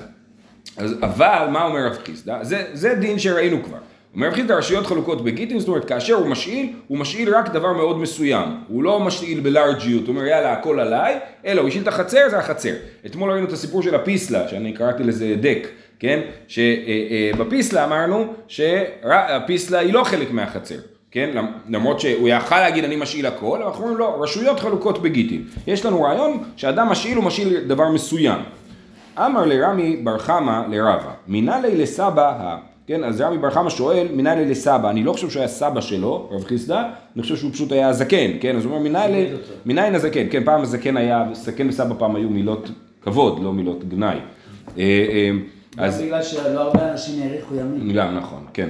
אז 0.77 0.95
אבל 1.01 1.47
מה 1.51 1.63
אומר 1.63 1.87
רב 1.87 1.97
חיסדא? 2.05 2.43
זה, 2.43 2.63
זה 2.73 2.95
דין 2.95 3.19
שראינו 3.19 3.63
כבר. 3.63 3.77
אומר 4.15 4.27
רב 4.27 4.33
חיסדא 4.33 4.53
רשויות 4.53 4.87
חלוקות 4.87 5.23
בגיטין, 5.23 5.59
זאת 5.59 5.67
אומרת 5.67 5.85
כאשר 5.85 6.13
הוא 6.13 6.27
משאיל, 6.27 6.73
הוא 6.87 6.97
משאיל 6.97 7.35
רק 7.35 7.49
דבר 7.49 7.73
מאוד 7.73 7.97
מסוים. 7.97 8.49
הוא 8.67 8.83
לא 8.83 8.99
משאיל 8.99 9.39
בלארג'יות, 9.39 10.07
הוא 10.07 10.15
אומר 10.15 10.25
יאללה 10.25 10.53
הכל 10.53 10.79
עליי, 10.79 11.19
אלא 11.45 11.61
הוא 11.61 11.69
השאיל 11.69 11.83
את 11.83 11.87
החצר, 11.87 12.29
זה 12.29 12.37
החצר. 12.37 12.73
אתמול 13.05 13.31
ראינו 13.31 13.47
את 13.47 13.51
הסיפור 13.51 13.83
של 13.83 13.95
הפיסלה, 13.95 14.47
שאני 14.47 14.73
קראתי 14.73 15.03
לזה 15.03 15.35
דק, 15.41 15.67
כן? 15.99 16.19
שבפיסלה 16.47 17.85
אמרנו 17.85 18.33
שהפיסלה 18.47 19.79
היא 19.79 19.93
לא 19.93 20.03
חלק 20.03 20.31
מהחצר. 20.31 20.79
כן? 21.11 21.29
למרות 21.69 21.99
שהוא 21.99 22.29
יכל 22.29 22.59
להגיד 22.59 22.83
אני 22.83 22.95
משאיל 22.95 23.25
הכל, 23.25 23.57
אבל 23.57 23.65
אנחנו 23.65 23.83
אומרים 23.83 23.99
לא, 23.99 24.17
רשויות 24.23 24.59
חלוקות 24.59 25.01
בגיטין. 25.01 25.43
יש 25.67 25.85
לנו 25.85 26.01
רעיון 26.01 26.43
שאדם 26.55 26.87
משאיל 26.87 27.17
הוא 27.17 27.23
משאיל 27.23 27.59
דבר 27.67 27.89
מסוים. 27.89 28.39
אמר 29.17 29.45
לרמי 29.45 29.97
בר 30.03 30.17
חמא 30.17 30.61
לרבה, 30.69 31.11
מנהלי 31.27 31.77
לסבא 31.77 32.33
ה... 32.39 32.57
כן, 32.87 33.03
אז 33.03 33.21
רבי 33.21 33.37
בר 33.37 33.49
חמא 33.49 33.69
שואל, 33.69 34.07
מנהלי 34.13 34.45
לסבא, 34.45 34.89
אני 34.89 35.03
לא 35.03 35.13
חושב 35.13 35.29
שהוא 35.29 35.39
היה 35.39 35.47
סבא 35.47 35.81
שלו, 35.81 36.29
רב 36.31 36.43
חיסדא, 36.43 36.83
אני 37.15 37.23
חושב 37.23 37.35
שהוא 37.35 37.51
פשוט 37.51 37.71
היה 37.71 37.87
הזקן, 37.87 38.31
כן, 38.39 38.55
אז 38.55 38.65
הוא 38.65 38.75
אומר, 38.75 38.89
מנהל 39.65 39.95
הזקן, 39.95 40.27
כן, 40.31 40.43
פעם 40.43 40.61
הזקן 40.61 40.97
היה, 40.97 41.25
זקן 41.33 41.69
וסבא 41.69 41.95
פעם 41.97 42.15
היו 42.15 42.29
מילות 42.29 42.69
כבוד, 43.01 43.43
לא 43.43 43.53
מילות 43.53 43.89
גנאי. 43.89 44.17
אה, 44.77 44.83
אה, 44.83 45.31
אז... 45.77 46.01
בגלל 46.01 46.23
שלא 46.23 46.59
הרבה 46.61 46.91
אנשים 46.91 47.23
האריכו 47.23 47.55
ימים. 47.55 47.93
גם 47.93 48.15
נכון, 48.15 48.45
כן. 48.53 48.69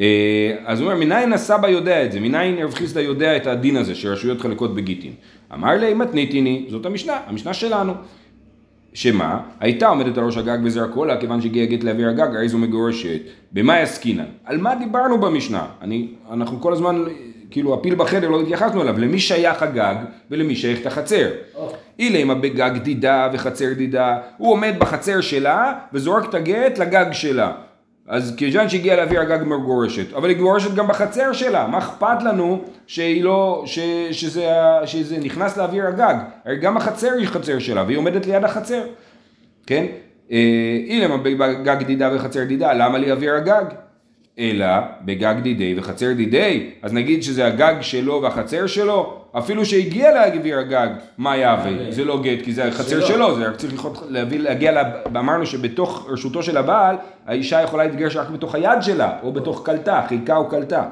אה, 0.00 0.54
אז 0.64 0.80
הוא 0.80 0.90
אומר, 0.90 1.04
מניין 1.04 1.32
הסבא 1.32 1.68
יודע 1.68 2.04
את 2.04 2.12
זה, 2.12 2.20
מניין 2.20 2.58
רב 2.58 2.74
חיסדא 2.74 3.00
יודע 3.00 3.36
את 3.36 3.46
הדין 3.46 3.76
הזה, 3.76 3.94
שרשויות 3.94 4.40
חלקות 4.40 4.74
בגיטין. 4.74 5.12
אמר 5.54 5.72
לי, 5.72 5.94
מתניתיני, 5.94 6.66
זאת 6.68 6.86
המשנה, 6.86 7.20
המשנה 7.26 7.54
שלנו. 7.54 7.92
שמה? 8.94 9.40
הייתה 9.60 9.88
עומדת 9.88 10.18
על 10.18 10.24
ראש 10.24 10.36
הגג 10.36 10.58
וזרקו 10.64 11.04
לה 11.04 11.16
כיוון 11.16 11.40
שהגיע 11.40 11.64
גט 11.64 11.84
לאוויר 11.84 12.08
הגג, 12.08 12.36
הרי 12.36 12.48
זו 12.48 12.58
מגורשת. 12.58 13.20
במה 13.52 13.76
עסקינן? 13.76 14.24
על 14.44 14.58
מה 14.58 14.74
דיברנו 14.74 15.20
במשנה? 15.20 15.66
אני, 15.82 16.08
אנחנו 16.30 16.60
כל 16.60 16.72
הזמן, 16.72 17.04
כאילו 17.50 17.74
הפיל 17.74 17.94
בחדר 17.94 18.28
לא 18.28 18.40
התייחסנו 18.40 18.82
אליו, 18.82 18.98
למי 18.98 19.18
שייך 19.18 19.62
הגג 19.62 19.94
ולמי 20.30 20.56
שייך 20.56 20.80
את 20.80 20.86
החצר. 20.86 21.30
אילמה 21.98 22.34
בגג 22.34 22.78
דידה 22.82 23.28
וחצר 23.32 23.72
דידה, 23.72 24.18
הוא 24.36 24.52
עומד 24.52 24.74
בחצר 24.78 25.20
שלה 25.20 25.72
וזורק 25.92 26.28
את 26.28 26.34
הגט 26.34 26.78
לגג 26.78 27.06
שלה. 27.12 27.52
אז 28.08 28.34
כיוון 28.36 28.68
שהגיעה 28.68 28.96
לאוויר 28.96 29.20
הגג 29.20 29.44
מגורשת, 29.44 30.12
אבל 30.12 30.28
היא 30.28 30.36
מגורשת 30.36 30.74
גם 30.74 30.88
בחצר 30.88 31.32
שלה, 31.32 31.66
מה 31.66 31.78
אכפת 31.78 32.22
לנו 32.22 32.64
שהיא 32.86 33.24
לא, 33.24 33.62
ש, 33.66 33.78
שזה, 34.10 34.46
שזה 34.84 35.18
נכנס 35.18 35.56
לאוויר 35.56 35.86
הגג, 35.86 36.14
הרי 36.44 36.56
גם 36.56 36.76
החצר 36.76 37.12
היא 37.18 37.28
חצר 37.28 37.58
שלה 37.58 37.84
והיא 37.84 37.98
עומדת 37.98 38.26
ליד 38.26 38.44
החצר, 38.44 38.82
כן? 39.66 39.86
אה, 40.32 40.76
אילמה 40.86 41.16
בגג 41.16 41.82
דידה 41.82 42.10
וחצר 42.14 42.44
דידה, 42.44 42.72
למה 42.72 42.98
לי 42.98 43.12
אוויר 43.12 43.34
הגג? 43.34 43.64
אלא 44.38 44.66
בגג 45.04 45.34
דידי 45.42 45.74
וחצר 45.78 46.12
דידי, 46.12 46.70
אז 46.82 46.92
נגיד 46.92 47.22
שזה 47.22 47.46
הגג 47.46 47.74
שלו 47.80 48.22
והחצר 48.22 48.66
שלו, 48.66 49.20
אפילו 49.38 49.64
שהגיע 49.64 50.10
לאוויר 50.14 50.58
הגג, 50.58 50.88
מה 51.18 51.36
יהווה? 51.36 51.70
זה 51.90 52.04
לא 52.04 52.22
גט, 52.22 52.42
כי 52.44 52.52
זה 52.52 52.64
החצר 52.68 53.00
שלו. 53.00 53.06
שלו, 53.06 53.34
זה 53.34 53.48
רק 53.48 53.56
צריך 53.56 53.72
ללכות- 53.72 54.02
להביא, 54.08 54.38
להגיע, 54.38 54.72
ל- 54.72 54.86
אמרנו 55.18 55.46
שבתוך 55.46 56.06
רשותו 56.10 56.42
של 56.42 56.56
הבעל, 56.56 56.96
האישה 57.26 57.62
יכולה 57.62 57.84
להתגרש 57.84 58.16
רק 58.16 58.28
בתוך 58.30 58.54
היד 58.54 58.82
שלה, 58.82 59.12
או 59.22 59.32
בתוך 59.32 59.62
קלטה, 59.66 60.04
חיקה 60.08 60.36
או 60.36 60.48
קלטה. 60.48 60.84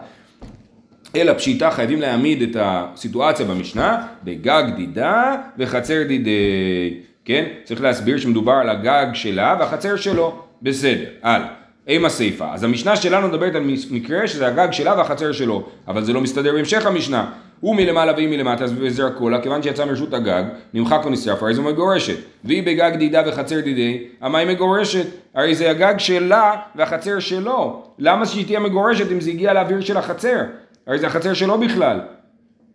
אלא 1.17 1.33
פשיטה 1.33 1.71
חייבים 1.71 2.01
להעמיד 2.01 2.43
את 2.43 2.57
הסיטואציה 2.61 3.47
במשנה 3.47 4.07
בגג 4.25 4.63
דידה 4.77 5.37
וחצר 5.59 6.03
דידי, 6.09 6.95
כן? 7.25 7.45
צריך 7.65 7.81
להסביר 7.83 8.19
שמדובר 8.19 8.53
על 8.53 8.69
הגג 8.71 9.07
שלה 9.15 9.57
והחצר 9.61 9.97
שלו, 9.97 10.39
בסדר, 10.63 11.05
הלאה. 11.23 11.60
עם 11.87 12.05
הסיפה. 12.05 12.53
אז 12.53 12.65
המשנה 12.65 12.97
שלנו 12.97 13.29
מדברת 13.29 13.55
על 13.55 13.63
מקרה 13.91 14.29
שזה 14.29 14.47
הגג 14.47 14.69
שלה 14.73 14.95
והחצר 14.99 15.33
שלו, 15.33 15.69
אבל 15.89 16.05
זה 16.05 16.13
לא 16.13 16.21
מסתדר 16.21 16.53
בהמשך 16.53 16.87
המשנה. 16.87 17.31
הוא 17.61 17.77
מלמעלה 17.77 18.13
והיא 18.13 18.29
מלמטה, 18.29 18.65
וזרקו 18.65 19.29
לה, 19.29 19.41
כיוון 19.43 19.63
שיצא 19.63 19.85
מרשות 19.85 20.15
הגג, 20.15 20.43
נמחק 20.75 21.01
או 21.05 21.11
נשרף, 21.11 21.43
הרי 21.43 21.55
זו 21.55 21.63
מגורשת. 21.63 22.17
והיא 22.45 22.63
בגג 22.63 22.97
דידה 22.99 23.23
וחצר 23.27 23.61
דידי, 23.61 24.05
המה 24.21 24.39
היא 24.39 24.49
מגורשת? 24.49 25.07
הרי 25.35 25.55
זה 25.55 25.71
הגג 25.71 25.95
שלה 25.99 26.53
והחצר 26.75 27.19
שלו. 27.19 27.83
למה 27.99 28.27
שהיא 28.27 28.47
תהיה 28.47 28.61
מגורשת 28.61 29.13
אם 29.13 29.21
זה 29.21 29.31
הגיע 29.31 29.53
לאוויר 29.53 29.81
של 29.81 29.97
החצר? 29.97 30.41
הרי 30.87 30.99
זה 30.99 31.07
החצר 31.07 31.35
שלו 31.35 31.59
בכלל. 31.59 32.01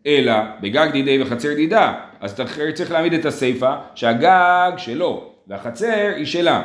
אלא 0.08 0.34
בגג 0.62 0.88
דידי 0.92 1.22
וחצר 1.22 1.54
דידה. 1.54 1.94
אז 2.22 2.36
צריך 2.74 2.92
להעמיד 2.92 3.14
את 3.14 3.26
הסיפה 3.26 3.74
שהגג 3.96 4.72
שלו 4.78 5.32
והחצר 5.48 6.12
היא 6.16 6.26
שלה. 6.26 6.62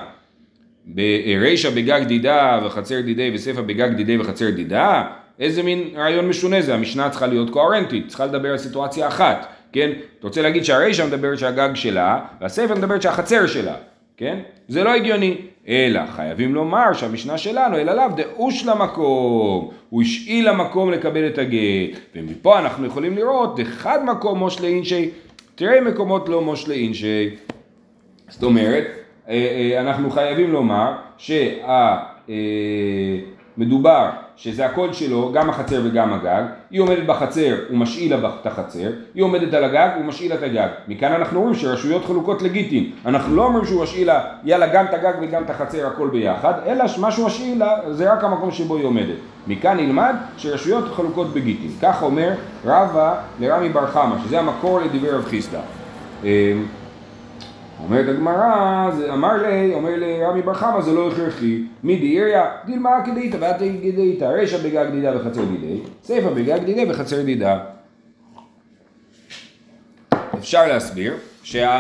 ברישא 0.87 1.71
בגג 1.71 2.03
דידה 2.07 2.61
וחצר 2.65 3.01
דידי 3.01 3.31
וסיפא 3.35 3.61
בגג 3.61 3.95
דידי 3.95 4.19
וחצר 4.19 4.51
דידה, 4.51 5.03
איזה 5.41 5.63
מין 5.63 5.91
רעיון 5.97 6.29
משונה 6.29 6.63
זה, 6.63 6.75
המשנה 6.75 7.11
צריכה 7.11 7.27
להיות 7.27 7.51
קוהרנטית, 7.51 8.09
צריכה 8.09 8.27
לדבר 8.27 8.51
על 8.51 8.59
סיטואציה 8.59 9.09
אחת, 9.09 9.47
כן? 9.73 9.91
אתה 10.19 10.27
רוצה 10.27 10.43
להגיד 10.43 10.65
שהרישא 10.65 11.07
מדברת 11.07 11.39
שהגג 11.39 11.71
שלה, 11.75 12.21
והסיפא 12.41 12.75
מדברת 12.75 13.03
שהחצר 13.03 13.47
שלה, 13.47 13.75
כן? 14.17 14.39
זה 14.69 14.85
לא 14.85 14.95
הגיוני, 14.95 15.37
אלא 15.69 16.01
חייבים 16.17 16.55
לומר 16.55 16.93
שהמשנה 16.93 17.39
שלנו, 17.39 17.77
אלא 17.77 17.93
לאו 17.93 18.09
דאוש 18.17 18.67
למקום, 18.67 19.71
הוא 19.91 20.03
השאיל 20.03 20.49
למקום 20.51 20.91
לקבל 20.91 21.27
את 21.27 21.39
הגט, 21.39 22.01
ומפה 22.15 22.59
אנחנו 22.59 22.87
יכולים 22.87 23.17
לראות, 23.17 23.61
אחד 23.61 24.05
מקום 24.05 24.39
מושלה 24.39 24.69
אינשי, 24.69 25.11
תראה 25.55 25.81
מקומות 25.81 26.29
לא 26.29 26.41
מושלה 26.43 26.75
אינשי. 26.75 27.31
זאת 28.29 28.43
אומרת, 28.43 28.85
אנחנו 29.81 30.11
חייבים 30.11 30.53
לומר 30.53 30.93
שמדובר 33.57 34.09
שזה 34.37 34.67
הקול 34.67 34.93
שלו, 34.93 35.33
גם 35.33 35.51
החצר 35.51 35.81
וגם 35.85 36.13
הגג, 36.13 36.43
היא 36.71 36.81
עומדת 36.81 37.07
בחצר, 37.07 37.57
הוא 37.69 37.79
משאיל 37.79 38.17
לה 38.17 38.31
את 38.41 38.47
החצר, 38.47 38.91
היא 39.15 39.23
עומדת 39.23 39.55
על 39.55 39.65
הגג, 39.65 39.89
הוא 39.97 40.05
משאיל 40.05 40.31
לה 40.31 40.35
את 40.35 40.43
הגג. 40.43 40.69
מכאן 40.89 41.13
אנחנו 41.13 41.39
אומרים 41.39 41.55
שרשויות 41.55 42.05
חלוקות 42.05 42.43
לגיטין. 42.43 42.91
אנחנו 43.07 43.37
לא 43.37 43.45
אומרים 43.45 43.65
שהוא 43.65 43.83
משאיל 43.83 44.07
לה, 44.07 44.21
יאללה, 44.45 44.67
גם 44.67 44.85
את 44.85 44.95
הגג 44.95 45.13
וגם 45.21 45.43
את 45.43 45.51
החצר, 45.51 45.87
הכל 45.87 46.09
ביחד, 46.09 46.53
אלא 46.67 46.89
שמה 46.89 47.11
שהוא 47.11 47.27
משאיל 47.27 47.59
לה 47.59 47.77
זה 47.91 48.13
רק 48.13 48.25
המקום 48.25 48.51
שבו 48.51 48.77
היא 48.77 48.85
עומדת. 48.85 49.17
מכאן 49.47 49.77
נלמד 49.77 50.15
שרשויות 50.37 50.85
חלוקות 50.95 51.35
בגיטין. 51.35 51.71
כך 51.83 52.03
אומר 52.03 52.31
רבא 52.65 53.15
לרמי 53.41 53.69
בר 53.69 53.87
חמא, 53.87 54.15
שזה 54.25 54.39
המקור 54.39 54.81
לדברי 54.81 55.11
רב 55.11 55.25
חיסדא. 55.25 55.61
אה, 57.81 57.85
אומרת 57.85 58.09
הגמרא, 58.09 58.91
אמר 59.13 59.43
לי, 59.43 59.75
אומר 59.75 59.97
לי 59.97 60.25
רבי 60.25 60.43
בר 60.43 60.55
חמא 60.55 60.81
זה 60.81 60.93
לא 60.93 61.09
הכרחי, 61.09 61.63
מדיריה, 61.85 62.51
דילמה 62.67 62.91
כדאיתא 63.07 63.37
ואת 63.41 63.57
כדאיתא, 63.59 64.25
רשע 64.25 64.59
בגג 64.59 64.87
דידה 64.91 65.17
וחצר 65.17 65.45
דידי, 65.45 65.81
סיפא 66.05 66.31
בגג 66.31 66.65
דידי 66.65 66.85
וחצר 66.91 67.23
דידה. 67.23 67.59
אפשר 70.39 70.67
להסביר 70.67 71.15
שהמשנה 71.43 71.79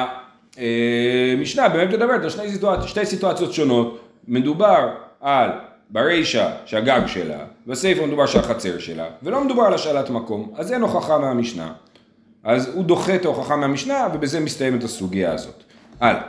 באמת 1.69 1.89
מדברת 1.89 2.23
על 2.23 2.31
שני 2.31 2.51
סיטואציות, 2.51 2.89
שתי 2.89 3.07
סיטואציות 3.07 3.53
שונות, 3.53 4.01
מדובר 4.29 4.89
על 5.21 5.51
ברישא 5.91 6.51
שהגג 6.65 7.01
שלה, 7.07 7.39
בסיפא 7.67 8.07
מדובר 8.07 8.27
שהחצר 8.27 8.79
שלה, 8.79 9.07
ולא 9.23 9.45
מדובר 9.45 9.63
על 9.63 9.75
השאלת 9.75 10.11
מקום, 10.11 10.53
אז 10.57 10.73
אין 10.73 10.83
הוכחה 10.83 11.19
מהמשנה. 11.19 11.73
אז 12.45 12.71
הוא 12.75 12.85
דוחה 12.85 13.15
את 13.15 13.25
ההוכחה 13.25 13.57
מהמשנה 13.57 14.09
ובזה 14.15 14.41
מסתיימת 14.41 14.85
הסוגיה 14.85 15.33
הזאת. 15.33 15.65
הלאה. 16.01 16.23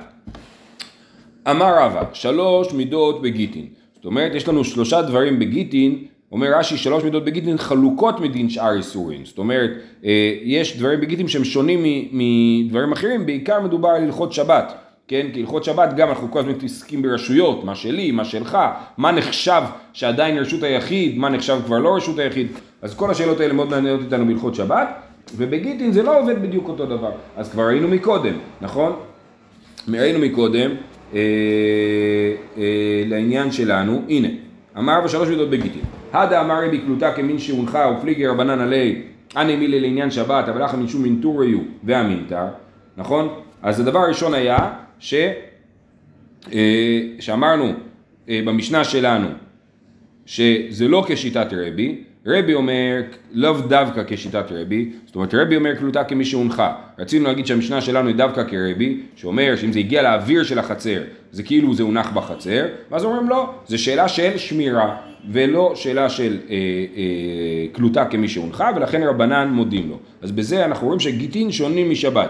אמר 1.49 1.73
רבא, 1.79 2.03
שלוש 2.13 2.73
מידות 2.73 3.21
בגיטין. 3.21 3.65
זאת 3.95 4.05
אומרת, 4.05 4.35
יש 4.35 4.47
לנו 4.47 4.63
שלושה 4.63 5.01
דברים 5.01 5.39
בגיטין, 5.39 6.05
אומר 6.31 6.47
רש"י, 6.57 6.77
שלוש 6.77 7.03
מידות 7.03 7.25
בגיטין 7.25 7.57
חלוקות 7.57 8.19
מדין 8.19 8.49
שאר 8.49 8.73
איסורים. 8.73 9.25
זאת 9.25 9.37
אומרת, 9.37 9.69
אה, 10.05 10.33
יש 10.43 10.77
דברים 10.77 11.01
בגיטין 11.01 11.27
שהם 11.27 11.43
שונים 11.43 11.83
מדברים 12.11 12.91
אחרים, 12.91 13.25
בעיקר 13.25 13.61
מדובר 13.61 13.89
על 13.89 14.03
הלכות 14.03 14.33
שבת. 14.33 14.73
כן, 15.07 15.27
כי 15.33 15.39
הלכות 15.39 15.63
שבת 15.63 15.93
גם 15.93 16.09
אנחנו 16.09 16.31
כל 16.31 16.39
הזמן 16.39 16.51
מתעסקים 16.51 17.01
ברשויות, 17.01 17.63
מה 17.63 17.75
שלי, 17.75 18.11
מה 18.11 18.25
שלך, 18.25 18.57
מה 18.97 19.11
נחשב 19.11 19.61
שעדיין 19.93 20.37
רשות 20.37 20.63
היחיד, 20.63 21.17
מה 21.17 21.29
נחשב 21.29 21.59
כבר 21.65 21.79
לא 21.79 21.95
רשות 21.95 22.19
היחיד, 22.19 22.47
אז 22.81 22.95
כל 22.95 23.11
השאלות 23.11 23.39
האלה 23.39 23.53
מאוד 23.53 23.69
מעניינות 23.69 24.01
אותנו 24.01 24.25
בהלכות 24.25 24.55
שבת, 24.55 24.87
ובגיטין 25.37 25.91
זה 25.91 26.03
לא 26.03 26.19
עובד 26.19 26.41
בדיוק 26.41 26.67
אותו 26.67 26.85
דבר, 26.85 27.11
אז 27.37 27.51
כבר 27.51 27.63
ראינו 27.63 27.87
מקודם, 27.87 28.33
נכון? 28.61 28.95
ראינו 29.89 30.19
מקודם 30.19 30.71
אה, 31.13 31.19
אה, 32.57 33.03
לעניין 33.07 33.51
שלנו, 33.51 34.01
הנה, 34.09 34.27
אמר 34.77 35.01
בשלוש 35.01 35.29
מידות 35.29 35.49
בגיטין, 35.49 35.81
הדה 36.13 36.41
אמר 36.41 36.65
רבי 36.65 36.79
קלוטה 36.79 37.11
כמין 37.11 37.39
שהונחה 37.39 37.95
ופליגי 37.97 38.27
רבנן 38.27 38.59
עלי, 38.59 39.01
אני 39.35 39.55
מילי 39.55 39.79
לעניין 39.79 40.11
שבת, 40.11 40.49
אבל 40.49 40.63
לך 40.63 40.73
משום 40.73 41.03
מינטוריו 41.03 41.59
והמינטר, 41.83 42.45
נכון? 42.97 43.29
אז 43.61 43.79
הדבר 43.79 43.99
הראשון 43.99 44.33
היה 44.33 44.73
ש... 44.99 45.13
אה, 46.53 47.01
שאמרנו 47.19 47.73
אה, 48.29 48.41
במשנה 48.45 48.83
שלנו 48.83 49.27
שזה 50.25 50.87
לא 50.87 51.03
כשיטת 51.07 51.47
רבי, 51.51 52.03
רבי 52.25 52.53
אומר 52.53 53.01
לאו 53.31 53.61
דווקא 53.61 54.03
כשיטת 54.07 54.45
רבי, 54.51 54.91
זאת 55.05 55.15
אומרת 55.15 55.33
רבי 55.33 55.55
אומר 55.55 55.75
קלוטה 55.75 56.03
כמי 56.03 56.25
שהונחה. 56.25 56.75
רצינו 56.99 57.25
להגיד 57.25 57.45
שהמשנה 57.45 57.81
שלנו 57.81 58.07
היא 58.07 58.15
דווקא 58.15 58.43
כרבי, 58.43 58.99
שאומר 59.15 59.55
שאם 59.55 59.71
זה 59.71 59.79
הגיע 59.79 60.01
לאוויר 60.01 60.43
של 60.43 60.59
החצר, 60.59 61.01
זה 61.31 61.43
כאילו 61.43 61.73
זה 61.73 61.83
הונח 61.83 62.11
בחצר, 62.11 62.65
ואז 62.91 63.03
אומרים 63.03 63.29
לא, 63.29 63.49
זה 63.67 63.77
שאלה 63.77 64.07
של 64.07 64.37
שמירה, 64.37 64.97
ולא 65.31 65.71
שאלה 65.75 66.09
של 66.09 66.37
אה, 66.49 66.55
אה, 66.55 67.65
קלוטה 67.71 68.05
כמי 68.05 68.27
שהונחה, 68.27 68.71
ולכן 68.75 69.03
רבנן 69.03 69.49
מודים 69.51 69.89
לו. 69.89 69.99
אז 70.21 70.31
בזה 70.31 70.65
אנחנו 70.65 70.87
רואים 70.87 70.99
שגיטין 70.99 71.51
שונים 71.51 71.91
משבת. 71.91 72.29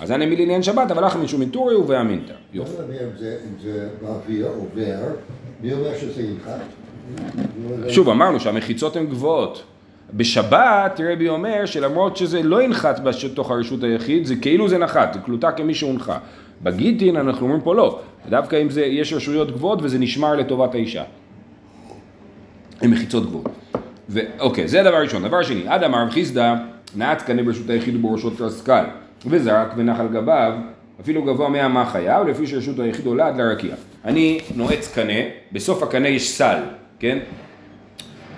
אז 0.00 0.12
אני 0.12 0.26
מילי 0.26 0.42
לעניין 0.42 0.62
שבת, 0.62 0.90
אבל 0.90 1.06
לכם 1.06 1.24
משום 1.24 1.40
מטורי 1.40 1.74
ובאמינתא. 1.76 2.32
יופי. 2.54 2.72
לא 2.78 2.84
אם 3.24 3.62
זה 3.62 3.88
באוויר 4.02 4.46
עובר, 4.46 4.98
מי 5.62 5.72
אומר 5.72 5.98
שזה 5.98 6.22
ינחת? 6.22 6.79
שוב, 7.88 8.08
אמרנו 8.08 8.40
שהמחיצות 8.40 8.96
הן 8.96 9.06
גבוהות. 9.06 9.62
בשבת 10.14 11.00
רבי 11.12 11.28
אומר 11.28 11.66
שלמרות 11.66 12.16
שזה 12.16 12.42
לא 12.42 12.62
ינחת 12.62 13.00
בתוך 13.00 13.50
הרשות 13.50 13.82
היחיד, 13.82 14.24
זה 14.24 14.36
כאילו 14.36 14.68
זה 14.68 14.78
נחת, 14.78 15.14
זה 15.14 15.20
קלוטה 15.20 15.52
כמי 15.52 15.74
שהונחה. 15.74 16.18
בגיטין 16.62 17.16
אנחנו 17.16 17.46
אומרים 17.46 17.60
פה 17.60 17.74
לא, 17.74 18.00
דווקא 18.28 18.62
אם 18.62 18.70
זה, 18.70 18.84
יש 18.84 19.12
רשויות 19.12 19.50
גבוהות 19.50 19.78
וזה 19.82 19.98
נשמר 19.98 20.34
לטובת 20.34 20.74
האישה. 20.74 21.02
הן 22.80 22.90
מחיצות 22.90 23.26
גבוהות. 23.26 23.48
ואוקיי, 24.08 24.68
זה 24.68 24.80
הדבר 24.80 24.96
הראשון. 24.96 25.22
דבר 25.22 25.42
שני, 25.42 25.68
עד 25.68 25.82
אמר 25.82 26.10
חיסדא, 26.10 26.54
נעץ 26.96 27.22
קנה 27.22 27.42
ברשות 27.42 27.70
היחיד 27.70 27.96
ובראשו 27.96 28.30
תרסקל, 28.30 28.84
וזרק 29.26 29.72
ונח 29.76 30.00
על 30.00 30.08
גביו, 30.08 30.52
אפילו 31.00 31.22
גבוה 31.22 31.48
מהמה 31.48 31.86
חייב, 31.86 32.28
לפי 32.28 32.46
שרשות 32.46 32.78
היחיד 32.78 33.06
עולה 33.06 33.26
עד 33.26 33.36
לרקיע. 33.36 33.74
אני 34.04 34.40
נועץ 34.56 34.94
קנה, 34.94 35.20
בסוף 35.52 35.82
הקנה 35.82 36.08
יש 36.08 36.30
סל, 36.30 36.58
כן? 37.00 37.18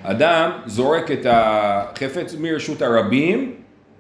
אדם 0.03 0.51
זורק 0.67 1.11
את 1.11 1.27
החפץ 1.31 2.35
מרשות 2.41 2.83
הרבים 2.83 3.53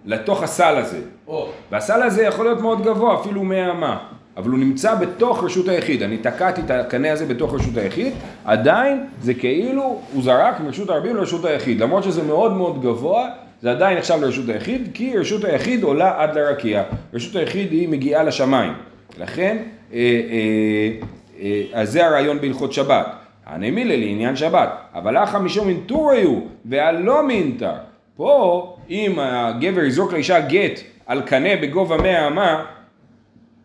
לתוך 0.04 0.42
הסל 0.42 0.76
הזה. 0.76 1.00
או, 1.26 1.48
והסל 1.70 2.02
הזה 2.02 2.22
יכול 2.22 2.44
להיות 2.44 2.60
מאוד 2.60 2.84
גבוה, 2.84 3.20
אפילו 3.20 3.42
100 3.42 3.70
אמה, 3.70 3.98
אבל 4.36 4.50
הוא 4.50 4.58
נמצא 4.58 4.94
בתוך 4.94 5.44
רשות 5.44 5.68
היחיד. 5.68 6.02
אני 6.02 6.18
תקעתי 6.18 6.60
את 6.60 6.70
הקנה 6.70 7.12
הזה 7.12 7.26
בתוך 7.26 7.54
רשות 7.54 7.76
היחיד, 7.76 8.12
עדיין 8.44 9.06
זה 9.22 9.34
כאילו 9.34 10.00
הוא 10.12 10.22
זרק 10.22 10.60
מרשות 10.60 10.90
הרבים 10.90 11.16
לרשות 11.16 11.44
היחיד. 11.44 11.80
למרות 11.80 12.04
שזה 12.04 12.22
מאוד 12.22 12.52
מאוד 12.52 12.82
גבוה, 12.82 13.28
זה 13.62 13.70
עדיין 13.70 13.98
נחשב 13.98 14.18
לרשות 14.20 14.48
היחיד, 14.48 14.88
כי 14.94 15.18
רשות 15.18 15.44
היחיד 15.44 15.82
עולה 15.82 16.22
עד 16.22 16.38
לרקיע. 16.38 16.82
רשות 17.14 17.36
היחיד 17.36 17.72
היא 17.72 17.88
מגיעה 17.88 18.22
לשמיים. 18.22 18.72
לכן, 19.18 19.56
אה, 19.92 19.98
אה, 19.98 21.06
אה, 21.40 21.62
אז 21.72 21.92
זה 21.92 22.06
הרעיון 22.06 22.40
בהלכות 22.40 22.72
שבת. 22.72 23.21
הנמילה 23.46 23.96
לעניין 23.96 24.36
שבת, 24.36 24.68
אבל 24.94 25.16
אחא 25.16 25.38
משום 25.38 25.68
אינטורי 25.68 26.22
הוא, 26.22 26.48
והלא 26.64 27.26
מינתר. 27.26 27.74
פה, 28.16 28.76
אם 28.90 29.18
הגבר 29.18 29.80
יזרוק 29.80 30.12
לאישה 30.12 30.40
גט 30.40 30.80
על 31.06 31.22
קנה 31.22 31.56
בגובה 31.62 31.96
100 31.96 32.26
אמה, 32.26 32.64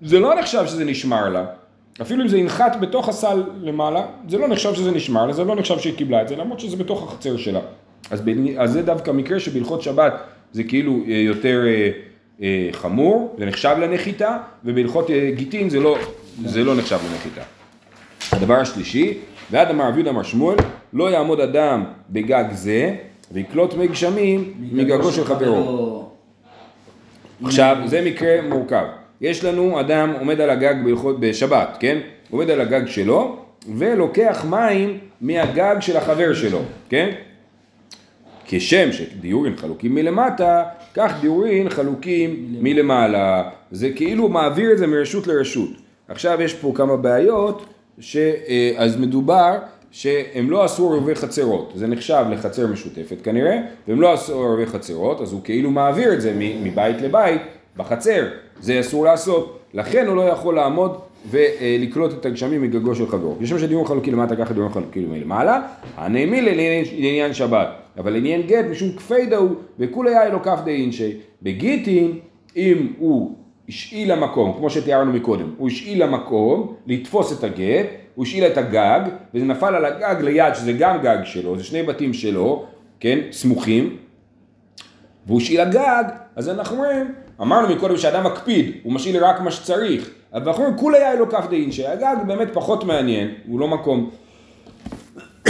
זה 0.01 0.19
לא 0.19 0.39
נחשב 0.39 0.65
שזה 0.65 0.85
נשמר 0.85 1.29
לה. 1.29 1.45
אפילו 2.01 2.23
אם 2.23 2.27
זה 2.27 2.37
ינחת 2.37 2.75
בתוך 2.79 3.09
הסל 3.09 3.43
למעלה, 3.61 4.05
זה 4.29 4.37
לא 4.37 4.47
נחשב 4.47 4.73
שזה 4.73 4.91
נשמר 4.91 5.25
לה, 5.25 5.33
זה 5.33 5.43
לא 5.43 5.55
נחשב 5.55 5.79
שהיא 5.79 5.97
קיבלה 5.97 6.21
את 6.21 6.27
זה, 6.27 6.35
למרות 6.35 6.59
שזה 6.59 6.77
בתוך 6.77 7.03
החצר 7.03 7.37
שלה. 7.37 7.59
אז, 8.11 8.21
ב, 8.21 8.29
אז 8.57 8.71
זה 8.71 8.81
דווקא 8.81 9.11
מקרה 9.11 9.39
שבהלכות 9.39 9.81
שבת 9.81 10.13
זה 10.51 10.63
כאילו 10.63 10.99
אה, 11.07 11.13
יותר 11.13 11.63
אה, 11.67 11.89
אה, 12.41 12.69
חמור, 12.71 13.35
זה 13.39 13.45
נחשב 13.45 13.75
לנחיתה, 13.81 14.37
ובהלכות 14.65 15.11
אה, 15.11 15.31
גיטין 15.35 15.69
זה 15.69 15.79
לא, 15.79 15.97
זה 16.45 16.63
לא 16.63 16.75
נחשב 16.75 16.99
לנחיתה. 17.11 17.56
הדבר 18.37 18.59
השלישי, 18.59 19.17
ועד 19.51 19.69
אמר 19.69 19.87
רבי 19.87 19.95
יהודה 19.95 20.09
אמר 20.09 20.23
שמואל, 20.23 20.57
לא 20.93 21.11
יעמוד 21.11 21.39
אדם 21.39 21.83
בגג 22.09 22.45
זה, 22.51 22.95
ויקלוט 23.31 23.73
מי 23.73 23.87
גשמים 23.87 24.53
מגגו 24.71 25.11
של 25.11 25.25
חברו. 25.25 26.09
עכשיו, 27.43 27.77
זה 27.85 28.01
מקרה 28.01 28.41
מורכב. 28.49 28.85
יש 29.21 29.43
לנו 29.43 29.79
אדם 29.79 30.13
עומד 30.19 30.41
על 30.41 30.49
הגג 30.49 30.75
בשבת, 31.19 31.77
כן? 31.79 31.97
עומד 32.29 32.49
על 32.49 32.61
הגג 32.61 32.87
שלו, 32.87 33.37
ולוקח 33.75 34.45
מים 34.49 34.97
מהגג 35.21 35.75
של 35.79 35.97
החבר 35.97 36.33
שלו, 36.33 36.61
כן? 36.89 37.09
כשם 38.45 38.91
שדיורין 38.91 39.55
חלוקים 39.55 39.95
מלמטה, 39.95 40.63
כך 40.93 41.13
דיורין 41.21 41.69
חלוקים 41.69 42.47
מלמעלה. 42.59 43.49
זה 43.71 43.89
כאילו 43.95 44.29
מעביר 44.29 44.71
את 44.71 44.77
זה 44.77 44.87
מרשות 44.87 45.27
לרשות. 45.27 45.69
עכשיו 46.07 46.41
יש 46.41 46.53
פה 46.53 46.71
כמה 46.75 46.97
בעיות, 46.97 47.65
אז 48.77 48.99
מדובר 48.99 49.57
שהם 49.91 50.49
לא 50.49 50.63
עשו 50.63 50.93
ערבי 50.93 51.15
חצרות, 51.15 51.71
זה 51.75 51.87
נחשב 51.87 52.25
לחצר 52.31 52.67
משותפת 52.67 53.21
כנראה, 53.23 53.57
והם 53.87 54.01
לא 54.01 54.13
עשו 54.13 54.43
ערבי 54.43 54.65
חצרות, 54.65 55.21
אז 55.21 55.33
הוא 55.33 55.41
כאילו 55.43 55.71
מעביר 55.71 56.13
את 56.13 56.21
זה 56.21 56.33
מבית 56.63 57.01
לבית 57.01 57.41
בחצר, 57.77 58.27
זה 58.59 58.79
אסור 58.79 59.05
לעשות, 59.05 59.59
לכן 59.73 60.07
הוא 60.07 60.15
לא 60.15 60.21
יכול 60.21 60.55
לעמוד 60.55 60.99
ולקלוט 61.29 62.13
את 62.13 62.25
הגשמים 62.25 62.61
מגגו 62.61 62.95
של 62.95 63.07
חברו. 63.07 63.35
כשם 63.41 63.59
שדיון 63.59 63.85
חלוקי 63.85 64.11
למטה 64.11 64.35
ככה 64.35 64.53
דיון 64.53 64.69
חלוקי 64.69 64.99
מלמעלה, 64.99 65.61
הנעמי 65.97 66.41
לעניין 66.41 67.33
שבת, 67.33 67.67
אבל 67.97 68.13
לעניין 68.13 68.41
גט 68.41 68.65
משום 68.71 68.91
כפידה 68.91 69.37
הוא 69.37 69.49
וכולי 69.79 70.09
היה 70.09 70.27
אלו 70.27 70.43
כף 70.43 70.59
דאינשי. 70.65 71.17
בגיטין, 71.41 72.19
אם 72.55 72.87
הוא 72.97 73.35
השאיל 73.69 74.13
למקום, 74.13 74.53
כמו 74.57 74.69
שתיארנו 74.69 75.13
מקודם, 75.13 75.53
הוא 75.57 75.67
השאיל 75.67 76.03
למקום 76.03 76.75
לתפוס 76.87 77.39
את 77.39 77.43
הגט, 77.43 77.85
הוא 78.15 78.25
השאיל 78.25 78.43
את 78.43 78.57
הגג, 78.57 78.99
וזה 79.33 79.45
נפל 79.45 79.75
על 79.75 79.85
הגג 79.85 80.21
ליד, 80.21 80.55
שזה 80.55 80.73
גם 80.73 80.97
גג 81.01 81.17
שלו, 81.23 81.57
זה 81.57 81.63
שני 81.63 81.83
בתים 81.83 82.13
שלו, 82.13 82.65
כן, 82.99 83.19
סמוכים, 83.31 83.97
והוא 85.25 85.41
השאיל 85.41 85.61
הגג, 85.61 86.03
אז 86.35 86.49
אנחנו 86.49 86.77
אומרים, 86.77 87.13
אמרנו 87.41 87.75
מקודם 87.75 87.97
שאדם 87.97 88.23
מקפיד, 88.23 88.71
הוא 88.83 88.93
משאיל 88.93 89.23
רק 89.23 89.41
מה 89.41 89.51
שצריך, 89.51 90.09
אבל 90.33 90.47
אנחנו 90.47 90.63
אומרים, 90.63 90.79
כולי 90.79 90.97
היה 90.97 91.15
לו 91.15 91.29
כף 91.29 91.45
דאין, 91.49 91.71
שהגג 91.71 92.15
באמת 92.27 92.47
פחות 92.53 92.83
מעניין, 92.83 93.33
הוא 93.47 93.59
לא 93.59 93.67
מקום, 93.67 94.09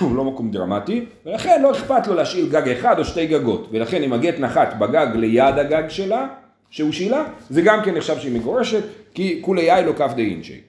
הוא 0.00 0.16
לא 0.16 0.24
מקום 0.24 0.50
דרמטי, 0.50 1.04
ולכן 1.26 1.62
לא 1.62 1.70
אכפת 1.70 2.06
לו 2.06 2.14
להשאיל 2.14 2.48
גג 2.48 2.68
אחד 2.68 2.98
או 2.98 3.04
שתי 3.04 3.26
גגות, 3.26 3.68
ולכן 3.72 4.02
אם 4.02 4.12
הגט 4.12 4.38
נחת 4.38 4.74
בגג 4.78 5.06
ליד 5.14 5.58
הגג 5.58 5.88
שלה, 5.88 6.26
שהוא 6.74 6.92
שאילה, 6.92 7.24
זה 7.50 7.62
גם 7.62 7.82
כן 7.84 7.94
נחשב 7.94 8.18
שהיא 8.18 8.32
מגורשת, 8.32 8.82
כי 9.14 9.38
כולי 9.40 9.70
היה 9.70 9.80
לו 9.80 9.96
כף 9.96 10.12
דאינשי. 10.16 10.60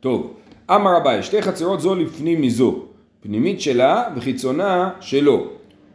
טוב, 0.00 0.36
אמר 0.70 0.96
אביי, 0.96 1.22
שתי 1.22 1.42
חצרות 1.42 1.80
זו 1.80 1.94
לפנים 1.94 2.42
מזו, 2.42 2.84
פנימית 3.20 3.60
שלה 3.60 4.04
וחיצונה 4.16 4.90
שלו, 5.00 5.46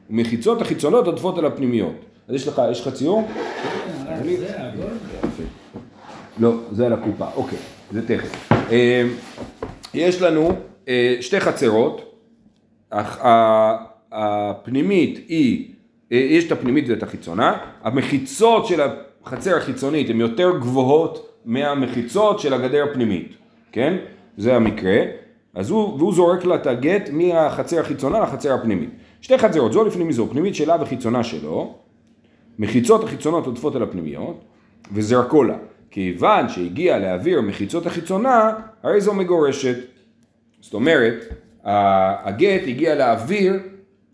ומחיצות 0.09 0.61
החיצונות 0.61 1.07
עוטפות 1.07 1.37
על 1.37 1.45
הפנימיות. 1.45 1.95
אז 2.27 2.35
יש 2.35 2.47
לך, 2.47 2.61
יש 2.71 2.81
לך 2.87 2.93
ציור? 2.93 3.27
לא, 6.39 6.53
זה 6.71 6.85
על 6.85 6.93
הקופה, 6.93 7.27
אוקיי, 7.35 7.59
זה 7.91 8.07
תכף. 8.07 8.51
אה, 8.51 9.07
יש 9.93 10.21
לנו 10.21 10.51
אה, 10.87 11.17
שתי 11.21 11.39
חצרות, 11.39 12.21
הפנימית 14.11 15.25
היא, 15.27 15.74
יש 16.11 16.45
את 16.47 16.51
הפנימית 16.51 16.85
ואת 16.89 17.03
החיצונה, 17.03 17.57
המחיצות 17.83 18.65
של 18.65 18.81
החצר 19.23 19.57
החיצונית 19.57 20.09
הן 20.09 20.19
יותר 20.19 20.57
גבוהות 20.59 21.41
מהמחיצות 21.45 22.39
של 22.39 22.53
הגדר 22.53 22.83
הפנימית, 22.91 23.35
כן? 23.71 23.97
זה 24.37 24.55
המקרה. 24.55 24.97
אז 25.55 25.69
הוא, 25.69 25.97
והוא 25.97 26.13
זורק 26.13 26.45
לה 26.45 26.55
את 26.55 26.67
הגט 26.67 27.09
מהחצר 27.09 27.79
החיצונה 27.79 28.19
לחצר 28.19 28.53
הפנימית. 28.53 28.89
שתי 29.21 29.37
חצרות, 29.37 29.73
זו 29.73 29.83
לפנים 29.83 30.07
מזו, 30.07 30.27
פנימית 30.31 30.55
שלה 30.55 30.77
וחיצונה 30.81 31.23
שלו, 31.23 31.75
מחיצות 32.59 33.03
החיצונות 33.03 33.45
עוטפות 33.45 33.75
על 33.75 33.83
הפנימיות, 33.83 34.45
וזרקו 34.93 35.43
לה. 35.43 35.57
כיוון 35.91 36.49
שהגיע 36.49 36.97
להעביר 36.99 37.41
מחיצות 37.41 37.85
החיצונה, 37.85 38.53
הרי 38.83 39.01
זו 39.01 39.13
מגורשת. 39.13 39.77
זאת 40.61 40.73
אומרת, 40.73 41.25
הגט 41.63 42.61
הגיע 42.67 42.95
להעביר 42.95 43.53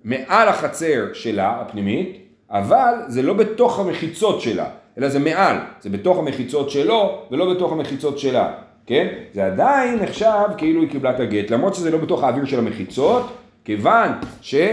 מעל 0.04 0.48
החצר 0.48 1.06
שלה, 1.14 1.62
הפנימית, 1.62 2.18
אבל 2.52 2.94
זה 3.08 3.22
לא 3.22 3.34
בתוך 3.34 3.80
המחיצות 3.80 4.42
שלה, 4.42 4.66
אלא 4.98 5.10
זה 5.10 5.20
מעל, 5.20 5.58
זה 5.82 5.90
בתוך 5.90 6.18
המחיצות 6.20 6.70
שלו 6.70 7.22
ולא 7.32 7.54
בתוך 7.54 7.72
המחיצות 7.72 8.20
שלה, 8.20 8.54
כן? 8.86 9.08
זה 9.34 9.46
עדיין 9.46 10.00
נחשב 10.00 10.28
כאילו 10.58 10.82
היא 10.82 10.90
קיבלה 10.90 11.10
את 11.16 11.20
הגט, 11.20 11.52
למרות 11.52 11.76
שזה 11.76 11.92
לא 11.92 11.98
בתוך 11.98 12.24
האוויר 12.24 12.46
של 12.46 12.60
המחיצות, 12.60 13.28
כיוון 13.66 14.10
שהוא 14.42 14.64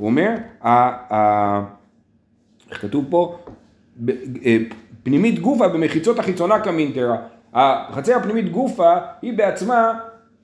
אומר, 0.00 0.30
ה- 0.62 1.14
ה- 1.14 1.62
איך 2.70 2.82
כתוב 2.82 3.04
פה? 3.10 3.38
ב- 3.96 4.10
אה, 4.46 4.56
פנימית 5.02 5.38
גופה 5.38 5.68
במחיצות 5.68 6.18
החיצונה 6.18 6.60
כמינטרה. 6.60 7.16
החצר 7.54 8.16
הפנימית 8.16 8.52
גופה 8.52 8.92
היא 9.22 9.32
בעצמה 9.32 9.92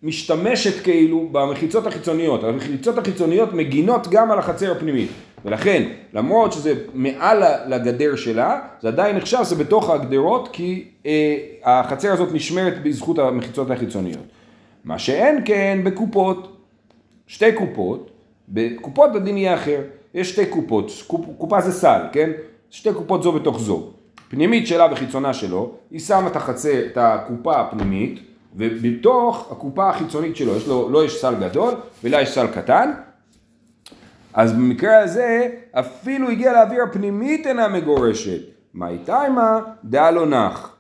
משתמשת 0.03 0.83
כאילו 0.83 1.29
במחיצות 1.33 1.87
החיצוניות. 1.87 2.45
המחיצות 2.45 2.99
החיצוניות 2.99 3.53
מגינות 3.53 4.09
גם 4.11 4.31
על 4.31 4.39
החצר 4.39 4.73
הפנימית. 4.73 5.09
ולכן, 5.45 5.89
למרות 6.13 6.53
שזה 6.53 6.75
מעל 6.95 7.43
לגדר 7.67 8.17
שלה, 8.17 8.61
זה 8.81 8.89
עדיין 8.89 9.17
נחשב 9.17 9.39
שזה 9.45 9.57
בתוך 9.57 9.91
הגדרות, 9.91 10.49
כי 10.53 10.85
אה, 11.07 11.37
החצר 11.65 12.13
הזאת 12.13 12.33
נשמרת 12.33 12.83
בזכות 12.83 13.19
המחיצות 13.19 13.71
החיצוניות. 13.71 14.23
מה 14.85 14.99
שאין 14.99 15.43
כן 15.45 15.81
בקופות. 15.85 16.57
שתי 17.27 17.53
קופות, 17.53 18.11
בקופות 18.49 19.17
הדין 19.17 19.37
יהיה 19.37 19.55
אחר. 19.55 19.81
יש 20.15 20.31
שתי 20.31 20.47
קופות, 20.47 20.93
קופ, 21.07 21.21
קופה 21.39 21.61
זה 21.61 21.73
סל, 21.73 22.01
כן? 22.13 22.31
שתי 22.71 22.93
קופות 22.93 23.23
זו 23.23 23.33
בתוך 23.33 23.61
זו. 23.61 23.91
פנימית 24.29 24.67
שלה 24.67 24.87
וחיצונה 24.93 25.35
שלו, 25.35 25.73
היא 25.91 26.01
שמה 26.01 26.27
את 26.27 26.37
החצר, 26.37 26.87
את 26.87 26.99
הקופה 27.01 27.61
הפנימית, 27.61 28.21
ובתוך 28.57 29.49
הקופה 29.53 29.89
החיצונית 29.89 30.37
שלו, 30.37 30.57
יש 30.57 30.69
לו, 30.69 30.89
לו 30.89 31.05
יש 31.05 31.21
סל 31.21 31.35
גדול, 31.35 31.75
ולה 32.05 32.21
יש 32.21 32.35
סל 32.35 32.47
קטן, 32.47 32.93
אז 34.35 34.53
במקרה 34.53 34.99
הזה, 34.99 35.49
אפילו 35.73 36.31
הגיע 36.31 36.53
לאוויר 36.53 36.83
הפנימית 36.83 37.47
אינה 37.47 37.69
מגורשת. 37.69 38.41
תימה 39.05 39.61
דעה 39.85 40.11
לא 40.11 40.27
נח. 40.27 40.77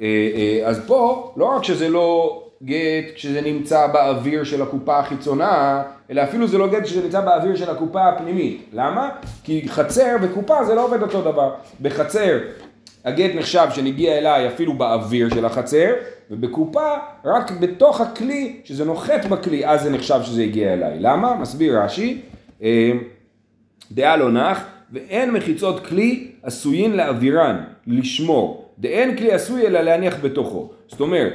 אה, 0.00 0.06
אה, 0.34 0.68
אז 0.68 0.80
פה, 0.86 1.32
לא 1.36 1.44
רק 1.44 1.64
שזה 1.64 1.88
לא 1.88 2.42
גט 2.62 3.14
כשזה 3.14 3.40
נמצא 3.40 3.86
באוויר 3.86 4.44
של 4.44 4.62
הקופה 4.62 4.98
החיצונה, 4.98 5.82
אלא 6.10 6.22
אפילו 6.22 6.46
זה 6.46 6.58
לא 6.58 6.68
גט 6.68 6.82
כשזה 6.82 7.02
נמצא 7.04 7.20
באוויר 7.20 7.56
של 7.56 7.70
הקופה 7.70 8.08
הפנימית. 8.08 8.66
למה? 8.72 9.10
כי 9.44 9.68
חצר 9.68 10.16
וקופה 10.22 10.64
זה 10.64 10.74
לא 10.74 10.84
עובד 10.84 11.02
אותו 11.02 11.22
דבר. 11.22 11.54
בחצר 11.80 12.38
הגט 13.04 13.34
נחשב 13.34 13.66
שנגיע 13.74 14.18
אליי 14.18 14.48
אפילו 14.48 14.72
באוויר 14.72 15.28
של 15.34 15.44
החצר, 15.44 15.92
ובקופה 16.30 16.94
רק 17.24 17.50
בתוך 17.50 18.00
הכלי, 18.00 18.60
שזה 18.64 18.84
נוחת 18.84 19.24
בכלי, 19.24 19.66
אז 19.66 19.82
זה 19.82 19.90
נחשב 19.90 20.20
שזה 20.22 20.42
הגיע 20.42 20.72
אליי. 20.72 20.96
למה? 21.00 21.34
מסביר 21.34 21.80
רש"י. 21.82 22.20
אה, 22.62 22.92
דעה 23.92 24.16
לא 24.16 24.32
נח, 24.32 24.64
ואין 24.92 25.30
מחיצות 25.30 25.86
כלי 25.86 26.30
עשויים 26.42 26.92
לאווירן, 26.92 27.64
לשמור. 27.86 28.70
דאין 28.78 29.16
כלי 29.16 29.32
עשוי 29.32 29.66
אלא 29.66 29.80
להניח 29.80 30.16
בתוכו. 30.22 30.70
זאת 30.88 31.00
אומרת, 31.00 31.32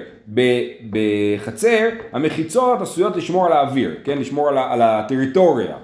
בחצר 0.90 1.90
המחיצות 2.12 2.82
עשויות 2.82 3.16
לשמור 3.16 3.46
על 3.46 3.52
האוויר, 3.52 3.96
כן? 4.04 4.18
לשמור 4.18 4.50
על, 4.50 4.58
על 4.58 4.82
הטריטוריה, 4.82 5.76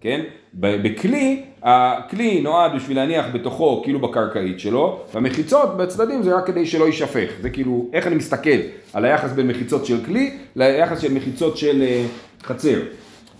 כן? 0.00 0.20
בכלי, 0.54 1.42
הכלי 1.62 2.40
נועד 2.40 2.72
בשביל 2.74 2.96
להניח 2.96 3.26
בתוכו, 3.32 3.80
כאילו 3.84 4.00
בקרקעית 4.00 4.60
שלו, 4.60 5.00
והמחיצות 5.14 5.76
בצדדים 5.76 6.22
זה 6.22 6.36
רק 6.36 6.46
כדי 6.46 6.66
שלא 6.66 6.84
יישפך. 6.84 7.30
זה 7.40 7.50
כאילו, 7.50 7.86
איך 7.92 8.06
אני 8.06 8.14
מסתכל 8.14 8.58
על 8.92 9.04
היחס 9.04 9.32
בין 9.32 9.48
מחיצות 9.48 9.86
של 9.86 10.04
כלי 10.04 10.36
ליחס 10.56 11.00
של 11.00 11.14
מחיצות 11.14 11.56
של 11.56 11.82
אה, 11.82 12.04
חצר. 12.42 12.78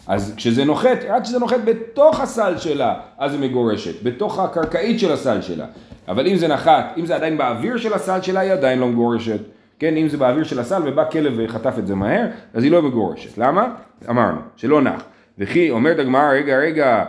אז 0.07 0.35
כשזה 0.37 0.65
נוחת, 0.65 1.05
עד 1.09 1.25
שזה 1.25 1.39
נוחת 1.39 1.61
בתוך 1.65 2.21
הסל 2.21 2.59
שלה, 2.59 2.95
אז 3.19 3.33
היא 3.33 3.41
מגורשת, 3.41 4.03
בתוך 4.03 4.39
הקרקעית 4.39 5.01
של 5.01 5.13
הסל 5.13 5.41
שלה. 5.41 5.67
אבל 6.09 6.27
אם 6.27 6.37
זה 6.37 6.49
נחת, 6.49 6.95
אם 6.97 7.07
זה 7.07 7.17
עדיין 7.17 7.39
באוויר 7.39 7.77
של 7.77 7.95
הסל 7.95 8.23
שלה, 8.23 8.41
היא 8.41 8.53
עדיין 8.53 8.79
לא 8.79 8.89
מגורשת. 8.89 9.41
כן, 9.79 9.97
אם 9.97 10.09
זה 10.09 10.17
באוויר 10.17 10.45
של 10.45 10.61
הסל 10.61 10.83
ובא 10.85 11.11
כלב 11.11 11.33
וחטף 11.37 11.75
את 11.79 11.87
זה 11.87 11.95
מהר, 11.95 12.27
אז 12.55 12.65
היא 12.65 12.73
לא 12.73 12.83
מגורשת. 12.83 13.39
למה? 13.39 13.69
אמרנו, 14.09 14.39
שלא 14.57 14.83
נח. 14.83 15.03
וכי 15.41 15.71
אומרת 15.71 15.99
הגמרא, 15.99 16.31
רגע, 16.33 16.59
רגע, 16.59 17.05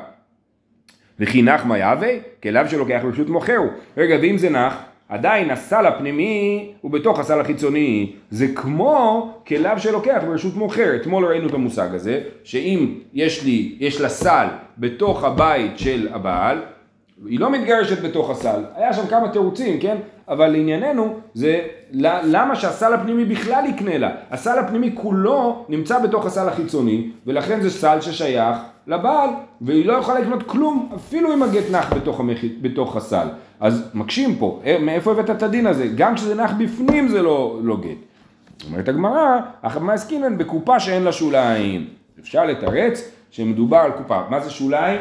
וכי 1.20 1.42
נח 1.42 1.66
מה 1.66 1.78
יהווה? 1.78 2.10
כלב 2.44 2.68
שלוקח 2.68 3.00
ברשות 3.04 3.30
מוכר 3.30 3.56
הוא. 3.56 3.70
רגע, 3.98 4.16
ואם 4.22 4.38
זה 4.38 4.50
נח, 4.50 4.78
עדיין 5.10 5.50
הסל 5.50 5.86
הפנימי 5.86 6.72
הוא 6.82 6.92
בתוך 6.92 7.20
הסל 7.20 7.40
החיצוני. 7.40 8.14
זה 8.30 8.48
כמו 8.56 9.34
כלב 9.48 9.78
שלוקח 9.78 10.22
ברשות 10.28 10.56
מוכר. 10.56 10.96
אתמול 10.96 11.26
ראינו 11.26 11.48
את 11.48 11.54
המושג 11.54 11.96
הזה, 11.96 12.22
שאם 12.44 12.96
יש 13.14 13.44
לי, 13.44 13.76
יש 13.80 14.02
לה 14.02 14.10
סל 14.10 14.48
בתוך 14.78 15.24
הבית 15.24 15.80
של 15.80 16.08
הבעל, 16.12 16.62
היא 17.28 17.40
לא 17.40 17.52
מתגרשת 17.52 18.02
בתוך 18.02 18.30
הסל. 18.30 18.64
היה 18.76 18.94
שם 18.94 19.08
כמה 19.08 19.30
תירוצים, 19.30 19.80
כן? 19.80 19.98
אבל 20.32 20.48
לענייננו 20.48 21.20
זה 21.34 21.62
למה 22.24 22.56
שהסל 22.56 22.94
הפנימי 22.94 23.26
בכלל 23.26 23.66
יקנה 23.66 23.98
לה. 23.98 24.10
הסל 24.32 24.60
הפנימי 24.60 24.92
כולו 24.94 25.66
נמצא 25.70 26.00
בתוך 26.00 26.26
הסל 26.26 26.48
החיצוני, 26.48 27.10
ולכן 27.28 27.62
זה 27.62 27.70
סל 27.70 28.02
ששייך 28.02 28.58
לבעל, 28.88 29.30
והיא 29.62 29.86
לא 29.86 29.94
יכולה 29.94 30.20
לקנות 30.20 30.44
כלום, 30.44 30.90
אפילו 30.96 31.34
אם 31.34 31.44
הגט 31.44 31.72
נח 31.72 31.94
בתוך, 31.94 32.20
המח... 32.20 32.38
בתוך 32.62 32.96
הסל. 32.96 33.28
אז 33.60 33.90
מקשים 33.94 34.36
פה, 34.36 34.62
אה, 34.66 34.78
מאיפה 34.82 35.12
הבאת 35.12 35.30
את 35.30 35.44
הדין 35.44 35.68
הזה? 35.68 35.88
גם 35.96 36.16
כשזה 36.16 36.36
נח 36.36 36.52
בפנים 36.60 37.08
זה 37.08 37.22
לא, 37.22 37.60
לא 37.64 37.78
גט. 37.78 37.98
אומרת 38.68 38.90
הגמרא, 38.90 39.40
מה 39.82 39.94
עסקינן 39.94 40.38
בקופה 40.38 40.80
שאין 40.80 41.04
לה 41.04 41.12
שוליים. 41.12 41.86
אפשר 42.20 42.46
לתרץ 42.46 43.12
שמדובר 43.32 43.78
על 43.78 43.92
קופה. 43.92 44.22
מה 44.30 44.40
זה 44.40 44.50
שוליים? 44.50 45.00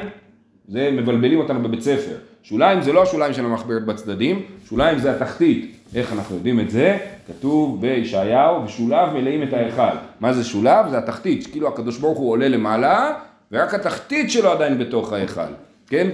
זה 0.69 0.90
מבלבלים 0.93 1.38
אותנו 1.38 1.62
בבית 1.62 1.83
ספר. 1.83 2.30
שוליים 2.42 2.83
זה 2.83 2.92
לא 2.92 3.03
השוליים 3.03 3.33
של 3.33 3.44
המחברת 3.44 3.85
בצדדים, 3.85 4.42
שוליים 4.68 4.98
זה 4.98 5.16
התחתית. 5.16 5.76
איך 5.94 6.12
אנחנו 6.12 6.37
יודעים 6.37 6.61
את 6.61 6.70
זה? 6.70 6.98
כתוב 7.29 7.81
בישעיהו, 7.81 8.64
ושולב 8.64 9.12
מלאים 9.14 9.42
את 9.42 9.53
ההיכל. 9.53 9.96
מה 10.20 10.33
זה 10.33 10.44
שולב? 10.44 10.88
זה 10.90 10.98
התחתית, 10.98 11.46
כאילו 11.46 11.68
הקדוש 11.68 11.98
ברוך 11.98 12.18
הוא 12.18 12.31
עולה 12.31 12.48
למעלה, 12.48 13.12
ורק 13.53 13.74
התחתית 13.74 14.31
שלו 14.31 14.50
עדיין 14.50 14.79
בתוך 14.79 15.12
ההיכל, 15.12 15.40
כן? 15.87 16.09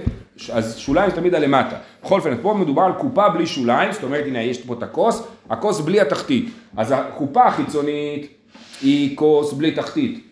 אז 0.53 0.77
שוליים 0.77 1.11
תמיד 1.11 1.35
הלמטה. 1.35 1.75
בכל 2.03 2.15
אופן, 2.15 2.37
פה 2.41 2.53
מדובר 2.53 2.81
על 2.81 2.93
קופה 2.93 3.29
בלי 3.29 3.45
שוליים, 3.45 3.91
זאת 3.91 4.03
אומרת, 4.03 4.25
הנה, 4.25 4.41
יש 4.41 4.61
פה 4.61 4.73
את 4.73 4.83
הכוס, 4.83 5.27
הכוס 5.49 5.79
בלי 5.79 6.01
התחתית. 6.01 6.49
אז 6.77 6.93
הקופה 6.97 7.45
החיצונית 7.45 8.27
היא 8.81 9.17
כוס 9.17 9.53
בלי 9.53 9.71
תחתית. 9.71 10.23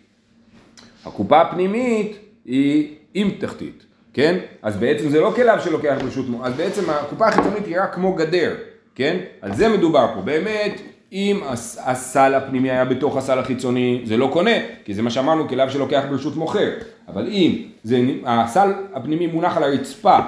הקופה 1.06 1.40
הפנימית 1.40 2.16
היא 2.44 2.94
עם 3.14 3.30
תחתית. 3.38 3.85
כן? 4.16 4.38
אז 4.62 4.76
בעצם 4.76 5.08
זה 5.08 5.20
לא 5.20 5.32
כלב 5.36 5.60
שלוקח 5.60 5.96
ברשות 6.02 6.28
מו, 6.28 6.46
אז 6.46 6.54
בעצם 6.54 6.90
הקופה 6.90 7.26
החיצונית 7.26 7.66
היא 7.66 7.80
רק 7.80 7.94
כמו 7.94 8.14
גדר, 8.14 8.54
כן? 8.94 9.16
על 9.40 9.54
זה 9.54 9.68
מדובר 9.68 10.06
פה. 10.14 10.20
באמת, 10.20 10.80
אם 11.12 11.40
הסל 11.78 12.34
הפנימי 12.34 12.70
היה 12.70 12.84
בתוך 12.84 13.16
הסל 13.16 13.38
החיצוני, 13.38 14.02
זה 14.04 14.16
לא 14.16 14.30
קונה, 14.32 14.50
כי 14.84 14.94
זה 14.94 15.02
מה 15.02 15.10
שאמרנו, 15.10 15.48
כלב 15.48 15.70
שלוקח 15.70 16.02
ברשות 16.10 16.36
מוכר. 16.36 16.70
אבל 17.08 17.28
אם 17.28 17.62
זה, 17.84 18.00
הסל 18.26 18.72
הפנימי 18.94 19.26
מונח 19.26 19.56
על 19.56 19.62
הרצפה, 19.62 20.18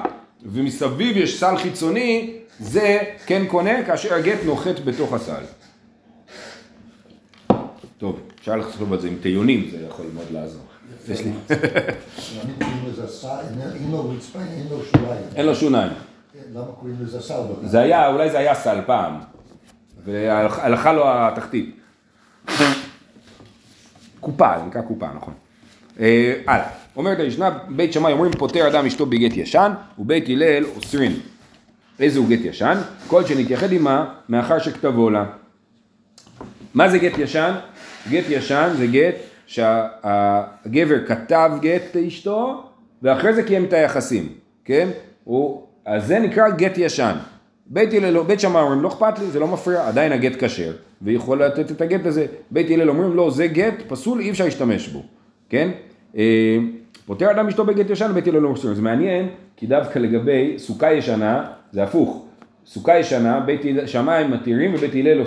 ומסביב 0.43 1.17
יש 1.17 1.41
סל 1.41 1.57
חיצוני, 1.57 2.35
זה 2.61 2.99
כן 3.27 3.43
קונה 3.47 3.83
כאשר 3.83 4.15
הגט 4.15 4.39
נוחת 4.45 4.81
בתוך 4.85 5.13
הסל. 5.13 5.43
טוב, 7.99 8.21
אפשר 8.41 8.57
לחשוב 8.57 8.93
על 8.93 9.01
זה 9.01 9.09
עם 9.09 9.17
תיונים, 9.21 9.69
זה 9.71 9.87
יכול 9.89 10.07
מאוד 10.15 10.27
לעזור. 10.33 10.63
יש 11.11 11.21
לי. 11.21 11.33
אין 15.37 15.47
לו 15.47 15.55
שוליים. 15.55 15.93
למה 16.55 16.65
קוראים 16.81 16.97
לזה 17.01 17.21
סל? 17.21 17.35
זה 17.63 17.81
היה, 17.81 18.09
אולי 18.09 18.31
זה 18.31 18.39
היה 18.39 18.55
סל 18.55 18.81
פעם, 18.87 19.19
והלכה 20.05 20.93
לו 20.93 21.05
התחתית. 21.07 21.77
קופה, 24.21 24.59
זה 24.59 24.65
נקרא 24.65 24.83
קופה, 24.83 25.07
נכון. 25.17 25.35
אה, 26.01 26.35
הלאה, 26.47 26.69
אומרת 26.97 27.19
הישנה, 27.19 27.59
בית 27.69 27.93
שמאי 27.93 28.13
אומרים 28.13 28.33
פוטר 28.33 28.69
אדם 28.69 28.87
אשתו 28.87 29.07
בגט 29.07 29.37
ישן, 29.37 29.73
ובית 29.99 30.25
הלל 30.29 30.65
אוסרין. 30.77 31.13
איזה 32.01 32.19
הוא 32.19 32.29
גט 32.29 32.41
ישן? 32.45 32.79
כל 33.07 33.25
שנתייחד 33.25 33.73
עמה 33.73 34.15
מאחר 34.29 34.59
שכתבו 34.59 35.11
לה. 35.11 35.25
מה 36.75 36.89
זה 36.89 36.99
גט 36.99 37.19
ישן? 37.19 37.55
גט 38.11 38.25
ישן 38.29 38.75
זה 38.77 38.87
גט 38.87 39.15
שהגבר 39.49 41.07
כתב 41.07 41.51
גט 41.61 41.97
לאשתו 41.97 42.63
ואחרי 43.03 43.35
זה 43.35 43.43
קיים 43.43 43.65
את 43.65 43.73
היחסים, 43.73 44.29
כן? 44.65 44.89
הוא, 45.25 45.63
אז 45.85 46.07
זה 46.07 46.19
נקרא 46.19 46.49
גט 46.49 46.79
ישן. 46.79 47.15
בית 47.67 47.95
הלל, 47.95 48.23
בית 48.23 48.41
שמאי 48.41 48.63
אומרים 48.63 48.83
לא 48.83 48.89
אכפת 48.89 49.19
לי, 49.19 49.27
זה 49.27 49.41
לא 49.41 49.47
מפריע, 49.47 49.89
עדיין 49.89 50.13
הגט 50.13 50.45
כשר 50.45 50.73
ויכול 51.03 51.43
לתת 51.43 51.71
את 51.71 51.81
הגט 51.81 52.07
הזה. 52.07 52.27
בית 52.51 52.71
הלל 52.71 52.89
אומרים 52.89 53.17
לא, 53.17 53.31
זה 53.31 53.47
גט 53.47 53.75
פסול, 53.89 54.21
אי 54.21 54.31
אפשר 54.31 54.45
להשתמש 54.45 54.89
בו, 54.89 55.03
כן? 55.49 55.71
אה, 56.17 56.59
פותר 57.07 57.31
אדם 57.31 57.49
אשתו 57.49 57.65
בגט 57.65 57.91
ישן, 57.91 58.11
בית 58.15 58.27
הלל 58.27 58.39
לא 58.39 58.49
מוסרים. 58.49 58.75
זה 58.75 58.83
מעניין, 58.83 59.29
כי 59.57 59.67
דווקא 59.67 59.99
לגבי 59.99 60.55
סוכה 60.59 60.93
ישנה, 60.93 61.45
זה 61.73 61.83
הפוך. 61.83 62.25
סוכה 62.67 62.99
ישנה, 62.99 63.41
בית 63.41 63.61
שמאי 63.87 64.25
מתירים 64.29 64.75
ובית 64.75 64.95
הלל 64.95 65.23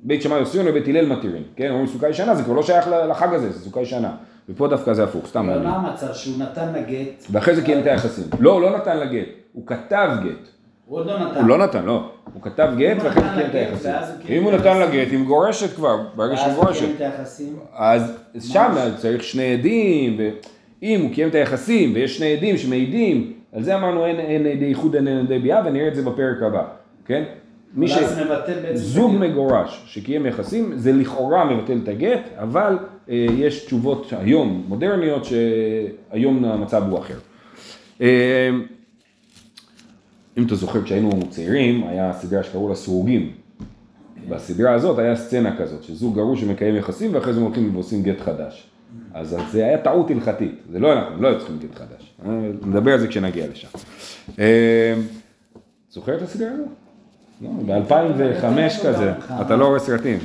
בית 0.00 0.22
שמאי 0.22 0.40
אוסרים 0.40 0.66
ובית 0.68 0.88
הלל 0.88 1.06
מתירים, 1.06 1.42
כן? 1.56 1.70
אומרים 1.70 1.86
סוכה 1.86 2.08
ישנה, 2.08 2.34
זה 2.34 2.42
כבר 2.42 2.54
לא 2.54 2.62
שייך 2.62 2.88
לחג 3.10 3.34
הזה, 3.34 3.50
זה 3.50 3.64
סוכה 3.64 3.80
ישנה. 3.80 4.10
ופה 4.48 4.68
דווקא 4.68 4.92
זה 4.92 5.04
הפוך, 5.04 5.26
סתם. 5.26 5.50
אבל 5.50 5.62
מה 5.62 5.76
המצב? 5.76 6.14
שהוא 6.14 6.38
נתן 6.38 6.72
לגט? 6.72 7.24
ואחרי 7.30 7.56
זה 7.56 7.62
קיים 7.62 7.78
את 7.78 7.86
היחסים. 7.86 8.24
לא, 8.38 8.52
הוא 8.52 8.60
לא 8.60 8.76
נתן 8.76 8.98
לגט, 8.98 9.28
הוא 9.52 9.66
כתב 9.66 10.10
גט. 10.24 10.48
הוא 10.86 10.98
עוד 10.98 11.06
לא 11.06 11.18
נתן. 11.18 11.40
הוא 11.40 11.48
לא 11.48 11.58
נתן, 11.58 11.84
לא. 11.84 12.10
הוא 12.34 12.42
כתב 12.42 12.68
גט 12.76 12.96
ואחרי 13.02 13.22
זה 13.22 13.28
קיים 13.34 13.46
את 13.50 13.54
היחסים. 13.54 13.92
אם 14.28 14.42
הוא 14.42 14.52
נתן 14.52 14.80
לגט, 14.80 15.10
היא 15.10 15.18
מגורשת 15.18 15.76
כבר, 15.76 15.96
ברגע 16.16 16.36
שהיא 16.36 16.52
מגורשת. 16.52 16.82
ואז 16.82 16.90
הוא 16.90 16.96
קיים 16.96 17.12
את 17.12 17.18
היחסים? 17.18 17.56
אז 17.74 18.12
שם 18.40 18.74
צריך 18.96 19.22
שני 19.22 19.52
עדים, 19.52 20.18
ואם 20.82 21.00
הוא 21.00 21.10
קיים 21.14 21.28
את 21.28 21.34
היחסים 21.34 21.92
ויש 21.94 22.18
שני 22.18 22.36
עדים 22.36 22.56
שמעידים, 22.56 23.32
על 23.52 23.62
זה 23.62 23.76
אמרנו 23.76 24.06
אין 24.06 24.46
עדי 24.46 24.64
איחוד 24.64 24.94
אין 24.94 25.08
עדי 25.08 25.38
ביאה 25.38 25.62
ונראה 25.66 25.88
את 25.88 25.94
זה 25.94 26.02
בפרק 26.02 26.42
הבא, 26.42 26.62
כן? 27.04 27.22
מי 27.74 27.88
ש... 27.88 27.98
זוג 28.74 29.12
מגורש 29.14 29.82
שקיים 29.86 30.26
יחסים, 30.26 30.72
זה 30.76 30.92
לכאורה 30.92 31.44
מבטל 31.44 31.78
את 31.82 31.88
הגט, 31.88 32.30
אבל 32.36 32.78
אה, 33.08 33.26
יש 33.36 33.64
תשובות 33.64 34.12
היום 34.18 34.64
מודרניות 34.68 35.24
שהיום 35.24 36.44
המצב 36.44 36.82
הוא 36.90 36.98
אחר. 36.98 37.18
אה, 38.00 38.50
אם 40.38 40.46
אתה 40.46 40.54
זוכר, 40.54 40.82
כשהיינו 40.84 41.20
צעירים, 41.30 41.86
היה 41.86 42.12
סדרה 42.12 42.42
שקראו 42.42 42.68
לה 42.68 42.74
סרוגים. 42.74 43.32
בסדרה 44.28 44.74
הזאת 44.74 44.98
היה 44.98 45.16
סצנה 45.16 45.56
כזאת, 45.58 45.82
שזוג 45.82 46.14
גרוש 46.14 46.40
שמקיים 46.40 46.76
יחסים 46.76 47.14
ואחרי 47.14 47.32
זה 47.32 47.40
הם 47.40 47.46
הולכים 47.46 47.74
ועושים 47.74 48.02
גט 48.02 48.20
חדש. 48.20 48.70
אז 49.14 49.36
זה 49.52 49.64
היה 49.64 49.78
טעות 49.78 50.10
הלכתית, 50.10 50.54
זה 50.72 50.78
לא 50.78 50.92
אנחנו, 50.92 51.22
לא 51.22 51.28
היו 51.28 51.38
צריכים 51.38 51.58
גט 51.58 51.74
חדש. 51.74 52.14
אה, 52.26 52.30
נדבר 52.66 52.92
על 52.92 53.00
זה 53.00 53.08
כשנגיע 53.08 53.46
לשם. 53.48 53.68
אה, 54.38 54.94
זוכר 55.90 56.16
את 56.16 56.22
הסדרה 56.22 56.52
הזאת? 56.52 56.85
לא, 57.40 57.50
ב-2005 57.66 58.86
כזה, 58.86 59.12
אתה 59.40 59.56
לא 59.56 59.66
רואה 59.66 59.78
סרטים. 59.78 60.18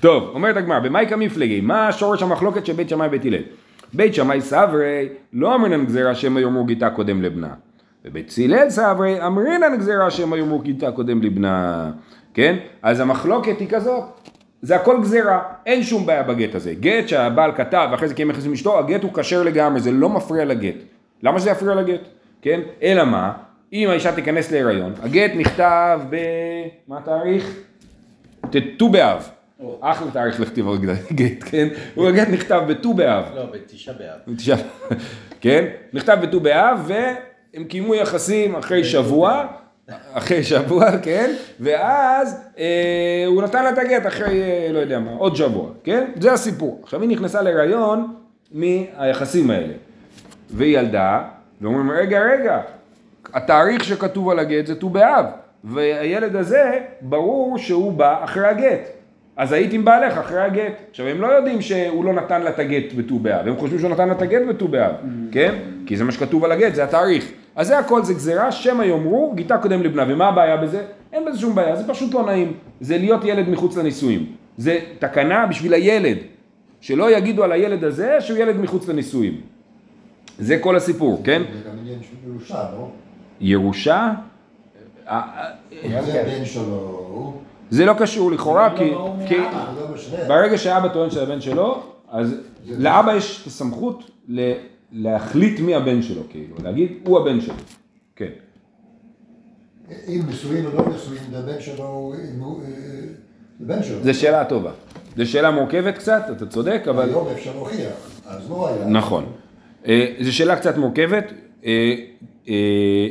טוב, 0.00 0.30
אומרת 0.34 0.56
הגמרא, 0.56 0.78
במאי 0.78 1.06
מפלגי, 1.16 1.60
מה 1.60 1.92
שורש 1.92 2.22
המחלוקת 2.22 2.66
של 2.66 2.72
בית 2.72 2.88
שמאי 2.88 3.06
ובית 3.06 3.24
הלל? 3.24 3.42
בית 3.94 4.14
שמאי 4.14 4.40
סברי, 4.40 5.08
לא 5.32 5.54
אמרינן 5.54 5.84
גזירה 5.84 6.14
שמא 6.14 6.40
יאמרו 6.40 6.64
גיתה 6.64 6.90
קודם 6.90 7.22
לבנה. 7.22 7.54
ובית 8.04 8.34
הלל 8.44 8.70
סברי, 8.70 9.26
אמרינן 9.26 9.76
גזירה 9.76 10.10
שמא 10.10 10.36
יאמרו 10.36 10.58
גיתה 10.58 10.90
קודם 10.90 11.22
לבנה. 11.22 11.90
כן? 12.34 12.56
אז 12.82 13.00
המחלוקת 13.00 13.58
היא 13.60 13.68
כזאת. 13.68 14.04
זה 14.62 14.76
הכל 14.76 15.00
גזירה, 15.00 15.42
אין 15.66 15.82
שום 15.82 16.06
בעיה 16.06 16.22
בגט 16.22 16.54
הזה. 16.54 16.74
גט 16.74 17.08
שהבעל 17.08 17.52
כתב 17.52 17.88
ואחרי 17.92 18.08
זה 18.08 18.14
קיים 18.14 18.30
יחסים 18.30 18.46
עם 18.46 18.52
אשתו, 18.52 18.78
הגט 18.78 19.02
הוא 19.02 19.10
כשר 19.14 19.42
לגמרי, 19.42 19.80
זה 19.80 19.92
לא 19.92 20.08
מפריע 20.08 20.44
לגט. 20.44 20.76
למה 21.22 21.40
שזה 21.40 21.50
יפריע 21.50 21.74
לגט? 21.74 22.00
כן? 22.42 22.60
אלא 22.82 23.04
מה? 23.04 23.32
אם 23.72 23.88
האישה 23.90 24.12
תיכנס 24.12 24.50
להיריון, 24.50 24.92
הגט 25.02 25.30
נכתב 25.34 26.00
ב... 26.10 26.16
מה 26.88 26.98
התאריך? 26.98 27.56
ט"ו 28.78 28.88
באב. 28.88 29.30
אחלה 29.80 30.10
תאריך 30.10 30.40
לכתיב 30.40 30.68
על 30.68 30.76
גט, 31.12 31.44
כן? 31.44 31.68
הגט 31.96 32.28
נכתב 32.28 32.62
בט"ו 32.68 32.94
באב. 32.94 33.24
לא, 33.34 33.46
בתשעה 33.46 33.94
באב. 33.94 34.36
כן? 35.40 35.64
נכתב 35.92 36.18
בט"ו 36.22 36.40
באב 36.40 36.78
והם 36.86 37.64
קיימו 37.64 37.94
יחסים 37.94 38.56
אחרי 38.56 38.84
שבוע, 38.84 39.46
אחרי 40.12 40.44
שבוע, 40.44 40.98
כן? 40.98 41.34
ואז 41.60 42.40
אה, 42.58 43.24
הוא 43.26 43.42
נתן 43.42 43.64
לה 43.64 43.70
את 43.70 43.78
הגט 43.78 44.06
אחרי, 44.06 44.42
אה, 44.42 44.72
לא 44.72 44.78
יודע 44.78 44.98
מה, 44.98 45.10
עוד 45.10 45.36
שבוע, 45.36 45.70
כן? 45.84 46.10
זה 46.20 46.32
הסיפור. 46.32 46.80
עכשיו 46.82 47.02
היא 47.02 47.08
נכנסה 47.08 47.42
להיריון 47.42 48.14
מהיחסים 48.52 49.50
האלה. 49.50 49.74
והיא 50.50 50.78
ילדה, 50.78 51.22
ואומרים, 51.60 51.90
רגע, 51.90 52.20
רגע, 52.20 52.60
התאריך 53.34 53.84
שכתוב 53.84 54.28
על 54.30 54.38
הגט 54.38 54.66
זה 54.66 54.74
ט"ו 54.74 54.88
באב, 54.88 55.24
והילד 55.64 56.36
הזה, 56.36 56.78
ברור 57.00 57.58
שהוא 57.58 57.92
בא 57.92 58.24
אחרי 58.24 58.46
הגט. 58.46 58.88
אז 59.36 59.52
היית 59.52 59.72
עם 59.72 59.84
בעלך 59.84 60.18
אחרי 60.18 60.40
הגט. 60.40 60.72
עכשיו, 60.90 61.06
הם 61.06 61.20
לא 61.20 61.26
יודעים 61.26 61.60
שהוא 61.62 62.04
לא 62.04 62.12
נתן 62.12 62.42
לה 62.42 62.50
את 62.50 62.58
הגט 62.58 62.92
בט"ו 62.92 63.18
באב, 63.18 63.48
הם 63.48 63.56
חושבים 63.56 63.78
שהוא 63.78 63.90
נתן 63.90 64.08
לה 64.08 64.14
את 64.14 64.22
הגט 64.22 64.42
בט"ו 64.48 64.68
באב, 64.68 64.92
mm-hmm. 64.92 65.32
כן? 65.32 65.54
כי 65.86 65.96
זה 65.96 66.04
מה 66.04 66.12
שכתוב 66.12 66.44
על 66.44 66.52
הגט, 66.52 66.74
זה 66.74 66.84
התאריך. 66.84 67.32
אז 67.56 67.66
זה 67.66 67.78
הכל, 67.78 68.04
זה 68.04 68.14
גזירה, 68.14 68.52
שמא 68.52 68.82
יאמרו, 68.82 69.32
גיתה 69.34 69.58
קודם 69.58 69.82
לבנה. 69.82 70.04
ומה 70.08 70.28
הבעיה 70.28 70.56
בזה? 70.56 70.82
אין 71.12 71.24
בזה 71.24 71.38
שום 71.38 71.54
בעיה, 71.54 71.76
זה 71.76 71.88
פשוט 71.88 72.14
לא 72.14 72.26
נעים. 72.26 72.52
זה 72.80 72.98
להיות 72.98 73.24
ילד 73.24 73.48
מחוץ 73.48 73.76
לנישואים. 73.76 74.26
זה 74.56 74.78
תקנה 74.98 75.46
בשביל 75.46 75.74
הילד. 75.74 76.16
שלא 76.80 77.16
יגידו 77.16 77.44
על 77.44 77.52
הילד 77.52 77.84
הזה 77.84 78.20
שהוא 78.20 78.38
ילד 78.38 78.56
מחוץ 78.56 78.88
לנישואים. 78.88 79.40
זה 80.38 80.58
כל 80.58 80.76
הסיפור, 80.76 81.20
כן? 81.24 81.42
זה 81.52 81.68
גם 81.68 81.78
עניין 81.78 81.98
של 82.02 82.30
ירושה, 82.30 82.64
לא? 82.76 82.88
ירושה? 83.40 84.12
אה, 85.08 85.20
אה, 85.84 86.02
זה 86.02 86.20
הבן 86.20 86.44
שלו, 86.44 87.32
זה 87.70 87.84
לא 87.84 87.94
קשור 87.98 88.32
לכאורה, 88.32 88.76
כי. 88.76 88.90
ברגע 90.28 90.58
שאבא 90.58 90.88
טוען 90.88 91.10
שזה 91.10 91.22
הבן 91.22 91.40
שלו, 91.40 91.82
אז 92.08 92.34
לאבא 92.66 93.12
יש 93.12 93.42
את 93.42 93.46
הסמכות 93.46 94.10
ל- 94.28 94.52
להחליט 94.92 95.60
מי 95.60 95.74
הבן 95.74 96.02
שלו, 96.02 96.22
כאילו, 96.30 96.56
להגיד, 96.62 96.92
הוא 97.06 97.18
הבן 97.18 97.40
שלו. 97.40 97.54
כן. 98.16 98.30
אם 100.08 100.20
נשואים 100.28 100.66
או 100.66 100.70
לא 100.74 100.88
נשואים, 100.94 101.22
זה 101.30 101.38
הבן 101.38 101.60
שלו, 101.60 102.12
אם 102.34 102.40
הוא, 102.40 102.60
אה, 102.62 102.68
בן 103.60 103.82
שלו. 103.82 104.02
זו 104.02 104.14
שאלה 104.14 104.44
טובה. 104.44 104.70
זו 105.16 105.30
שאלה 105.30 105.50
מורכבת 105.50 105.94
קצת, 105.94 106.22
אתה 106.36 106.46
צודק, 106.46 106.82
אבל... 106.90 107.08
היום 107.08 107.28
אפשר 107.28 107.52
להוכיח, 107.54 108.20
אז 108.26 108.50
לא 108.50 108.68
היה. 108.68 108.86
נכון. 108.86 109.24
אה, 109.86 110.14
זו 110.20 110.36
שאלה 110.36 110.56
קצת 110.56 110.76
מורכבת. 110.76 111.32
אה, 111.66 111.94
אה, 112.48 112.54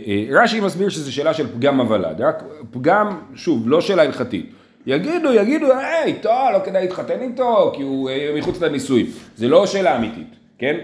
אה, 0.07 0.41
רש"י 0.41 0.59
מסביר 0.59 0.89
שזו 0.89 1.13
שאלה 1.13 1.33
של 1.33 1.47
פגם 1.47 1.79
הוולד, 1.79 2.21
רק 2.21 2.43
פגם, 2.71 3.19
שוב, 3.35 3.69
לא 3.69 3.81
שאלה 3.81 4.01
הלכתית. 4.03 4.53
יגידו, 4.85 5.33
יגידו, 5.33 5.65
היי, 5.73 6.03
איתו, 6.03 6.29
לא 6.53 6.59
כדאי 6.65 6.81
להתחתן 6.81 7.21
איתו, 7.21 7.71
כי 7.75 7.81
הוא 7.81 8.09
מחוץ 8.35 8.61
לנישואים. 8.61 9.05
זה 9.35 9.47
לא 9.47 9.65
שאלה 9.65 9.97
אמיתית, 9.97 10.35
כן? 10.57 10.75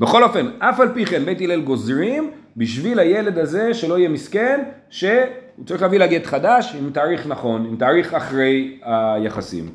בכל 0.00 0.22
אופן, 0.22 0.46
אף 0.58 0.80
על 0.80 0.88
פי 0.94 1.06
כן 1.06 1.24
בית 1.24 1.40
הלל 1.40 1.60
גוזרים 1.60 2.30
בשביל 2.56 2.98
הילד 2.98 3.38
הזה 3.38 3.74
שלא 3.74 3.98
יהיה 3.98 4.08
מסכן, 4.08 4.60
שהוא 4.90 5.10
צריך 5.66 5.82
להביא 5.82 5.98
לה 5.98 6.06
חדש 6.24 6.76
עם 6.78 6.90
תאריך 6.90 7.26
נכון, 7.26 7.66
עם 7.66 7.76
תאריך 7.76 8.14
אחרי 8.14 8.78
היחסים. 8.82 9.68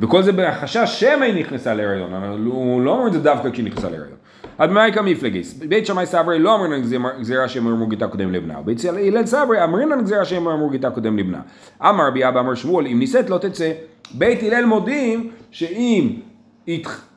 וכל 0.00 0.22
זה 0.22 0.32
בחשש 0.32 1.00
שמא 1.00 1.24
היא 1.24 1.34
נכנסה 1.40 1.74
להיריון, 1.74 2.14
אבל 2.14 2.38
הוא 2.44 2.82
לא 2.82 2.90
אומר 2.90 3.06
את 3.06 3.12
זה 3.12 3.20
דווקא 3.20 3.50
כשהיא 3.50 3.66
נכנסה 3.66 3.90
להיריון. 3.90 4.16
עד 4.60 4.70
מאיקה 4.70 5.02
מפלגיס, 5.02 5.54
בית 5.54 5.86
שמאי 5.86 6.06
סברי 6.06 6.38
לא 6.38 6.54
אמרינן 6.54 6.82
גזירה 7.20 7.48
שהם 7.48 7.66
אמרו 7.66 7.86
גיתה 7.86 8.08
קודם 8.08 8.32
לבנה, 8.32 8.62
בית 8.62 8.78
הלל 8.84 9.26
סברי 9.26 9.64
אמרינן 9.64 10.02
גזירה 10.02 10.24
שהם 10.24 10.48
אמרו 10.48 10.70
גיתה 10.70 10.90
קודם 10.90 11.18
לבנה. 11.18 11.40
אמר 11.82 12.06
רבי 12.06 12.28
אבא 12.28 12.40
אמר 12.40 12.54
שמואל, 12.54 12.86
אם 12.86 12.98
נישאת 12.98 13.30
לא 13.30 13.38
תצא. 13.38 13.72
בית 14.14 14.42
הלל 14.42 14.64
מודיעים 14.64 15.30
שאם 15.50 16.10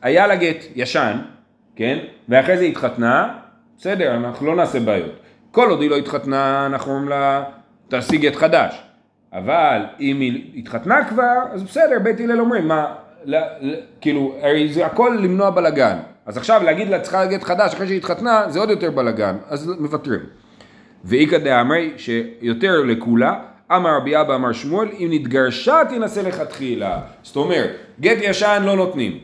היה 0.01 0.27
לה 0.27 0.35
גט 0.35 0.65
ישן, 0.75 1.17
כן, 1.75 1.99
ואחרי 2.29 2.57
זה 2.57 2.63
התחתנה, 2.63 3.33
בסדר, 3.77 4.15
אנחנו 4.15 4.47
לא 4.47 4.55
נעשה 4.55 4.79
בעיות. 4.79 5.11
כל 5.51 5.69
עוד 5.69 5.81
היא 5.81 5.89
לא 5.89 5.95
התחתנה, 5.95 6.65
אנחנו 6.65 6.91
אומרים 6.91 7.09
לה, 7.09 7.43
תעשי 7.87 8.17
גט 8.17 8.35
חדש. 8.35 8.83
אבל 9.33 9.81
אם 9.99 10.19
היא 10.19 10.59
התחתנה 10.59 11.09
כבר, 11.09 11.39
אז 11.51 11.63
בסדר, 11.63 11.99
בית 12.03 12.19
הלל 12.19 12.39
אומרים, 12.39 12.67
מה, 12.67 12.93
ל, 13.25 13.35
ל, 13.35 13.75
כאילו, 14.01 14.35
הרי 14.41 14.73
זה 14.73 14.85
הכל 14.85 15.17
למנוע 15.21 15.49
בלאגן. 15.49 15.97
אז 16.25 16.37
עכשיו 16.37 16.63
להגיד 16.63 16.87
לה 16.89 16.99
צריכה 16.99 17.25
גט 17.25 17.43
חדש 17.43 17.73
אחרי 17.73 17.87
שהיא 17.87 17.97
התחתנה, 17.97 18.45
זה 18.49 18.59
עוד 18.59 18.69
יותר 18.69 18.91
בלאגן, 18.91 19.37
אז 19.49 19.71
מוותרים. 19.79 20.19
ואיכא 21.03 21.37
דאמרי 21.37 21.93
שיותר 21.97 22.81
לכולה, 22.85 23.39
אמר 23.71 23.97
רבי 23.97 24.21
אבא 24.21 24.35
אמר 24.35 24.51
שמואל, 24.51 24.89
אם 24.99 25.07
נתגרשה 25.11 25.81
תינשא 25.89 26.19
לכתחילה. 26.19 26.99
זאת 27.23 27.35
אומרת, 27.35 27.69
גט 27.99 28.17
ישן 28.21 28.63
לא 28.65 28.75
נותנים. 28.75 29.19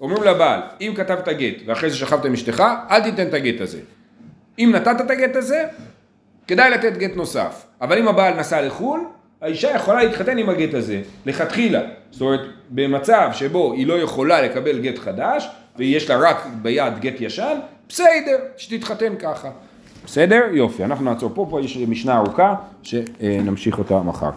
אומרים 0.00 0.22
לבעל, 0.22 0.60
אם 0.80 0.92
כתבת 0.96 1.28
גט 1.28 1.54
ואחרי 1.66 1.90
זה 1.90 1.96
שכבת 1.96 2.24
עם 2.24 2.32
אשתך, 2.32 2.64
אל 2.90 3.00
תיתן 3.00 3.28
את 3.28 3.34
הגט 3.34 3.60
הזה. 3.60 3.78
אם 4.58 4.72
נתת 4.74 5.00
את 5.00 5.10
הגט 5.10 5.36
הזה, 5.36 5.64
כדאי 6.46 6.70
לתת 6.70 6.96
גט 6.96 7.16
נוסף. 7.16 7.66
אבל 7.80 7.98
אם 7.98 8.08
הבעל 8.08 8.34
נסע 8.34 8.62
לחו"ל, 8.62 9.00
האישה 9.42 9.70
יכולה 9.70 10.04
להתחתן 10.04 10.38
עם 10.38 10.48
הגט 10.48 10.74
הזה, 10.74 11.00
לכתחילה. 11.26 11.80
זאת 12.10 12.20
אומרת, 12.20 12.40
במצב 12.70 13.30
שבו 13.32 13.72
היא 13.72 13.86
לא 13.86 13.94
יכולה 13.94 14.42
לקבל 14.42 14.78
גט 14.78 14.98
חדש, 14.98 15.48
ויש 15.78 16.10
לה 16.10 16.16
רק 16.16 16.46
ביד 16.62 16.98
גט 17.00 17.20
ישן, 17.20 17.58
בסדר, 17.88 18.36
שתתחתן 18.56 19.14
ככה. 19.18 19.48
בסדר? 20.04 20.40
יופי, 20.52 20.84
אנחנו 20.84 21.04
נעצור 21.04 21.30
פה, 21.34 21.46
פה 21.50 21.60
יש 21.60 21.76
משנה 21.76 22.16
ארוכה, 22.16 22.54
שנמשיך 22.82 23.78
אותה 23.78 23.98
מחר. 23.98 24.30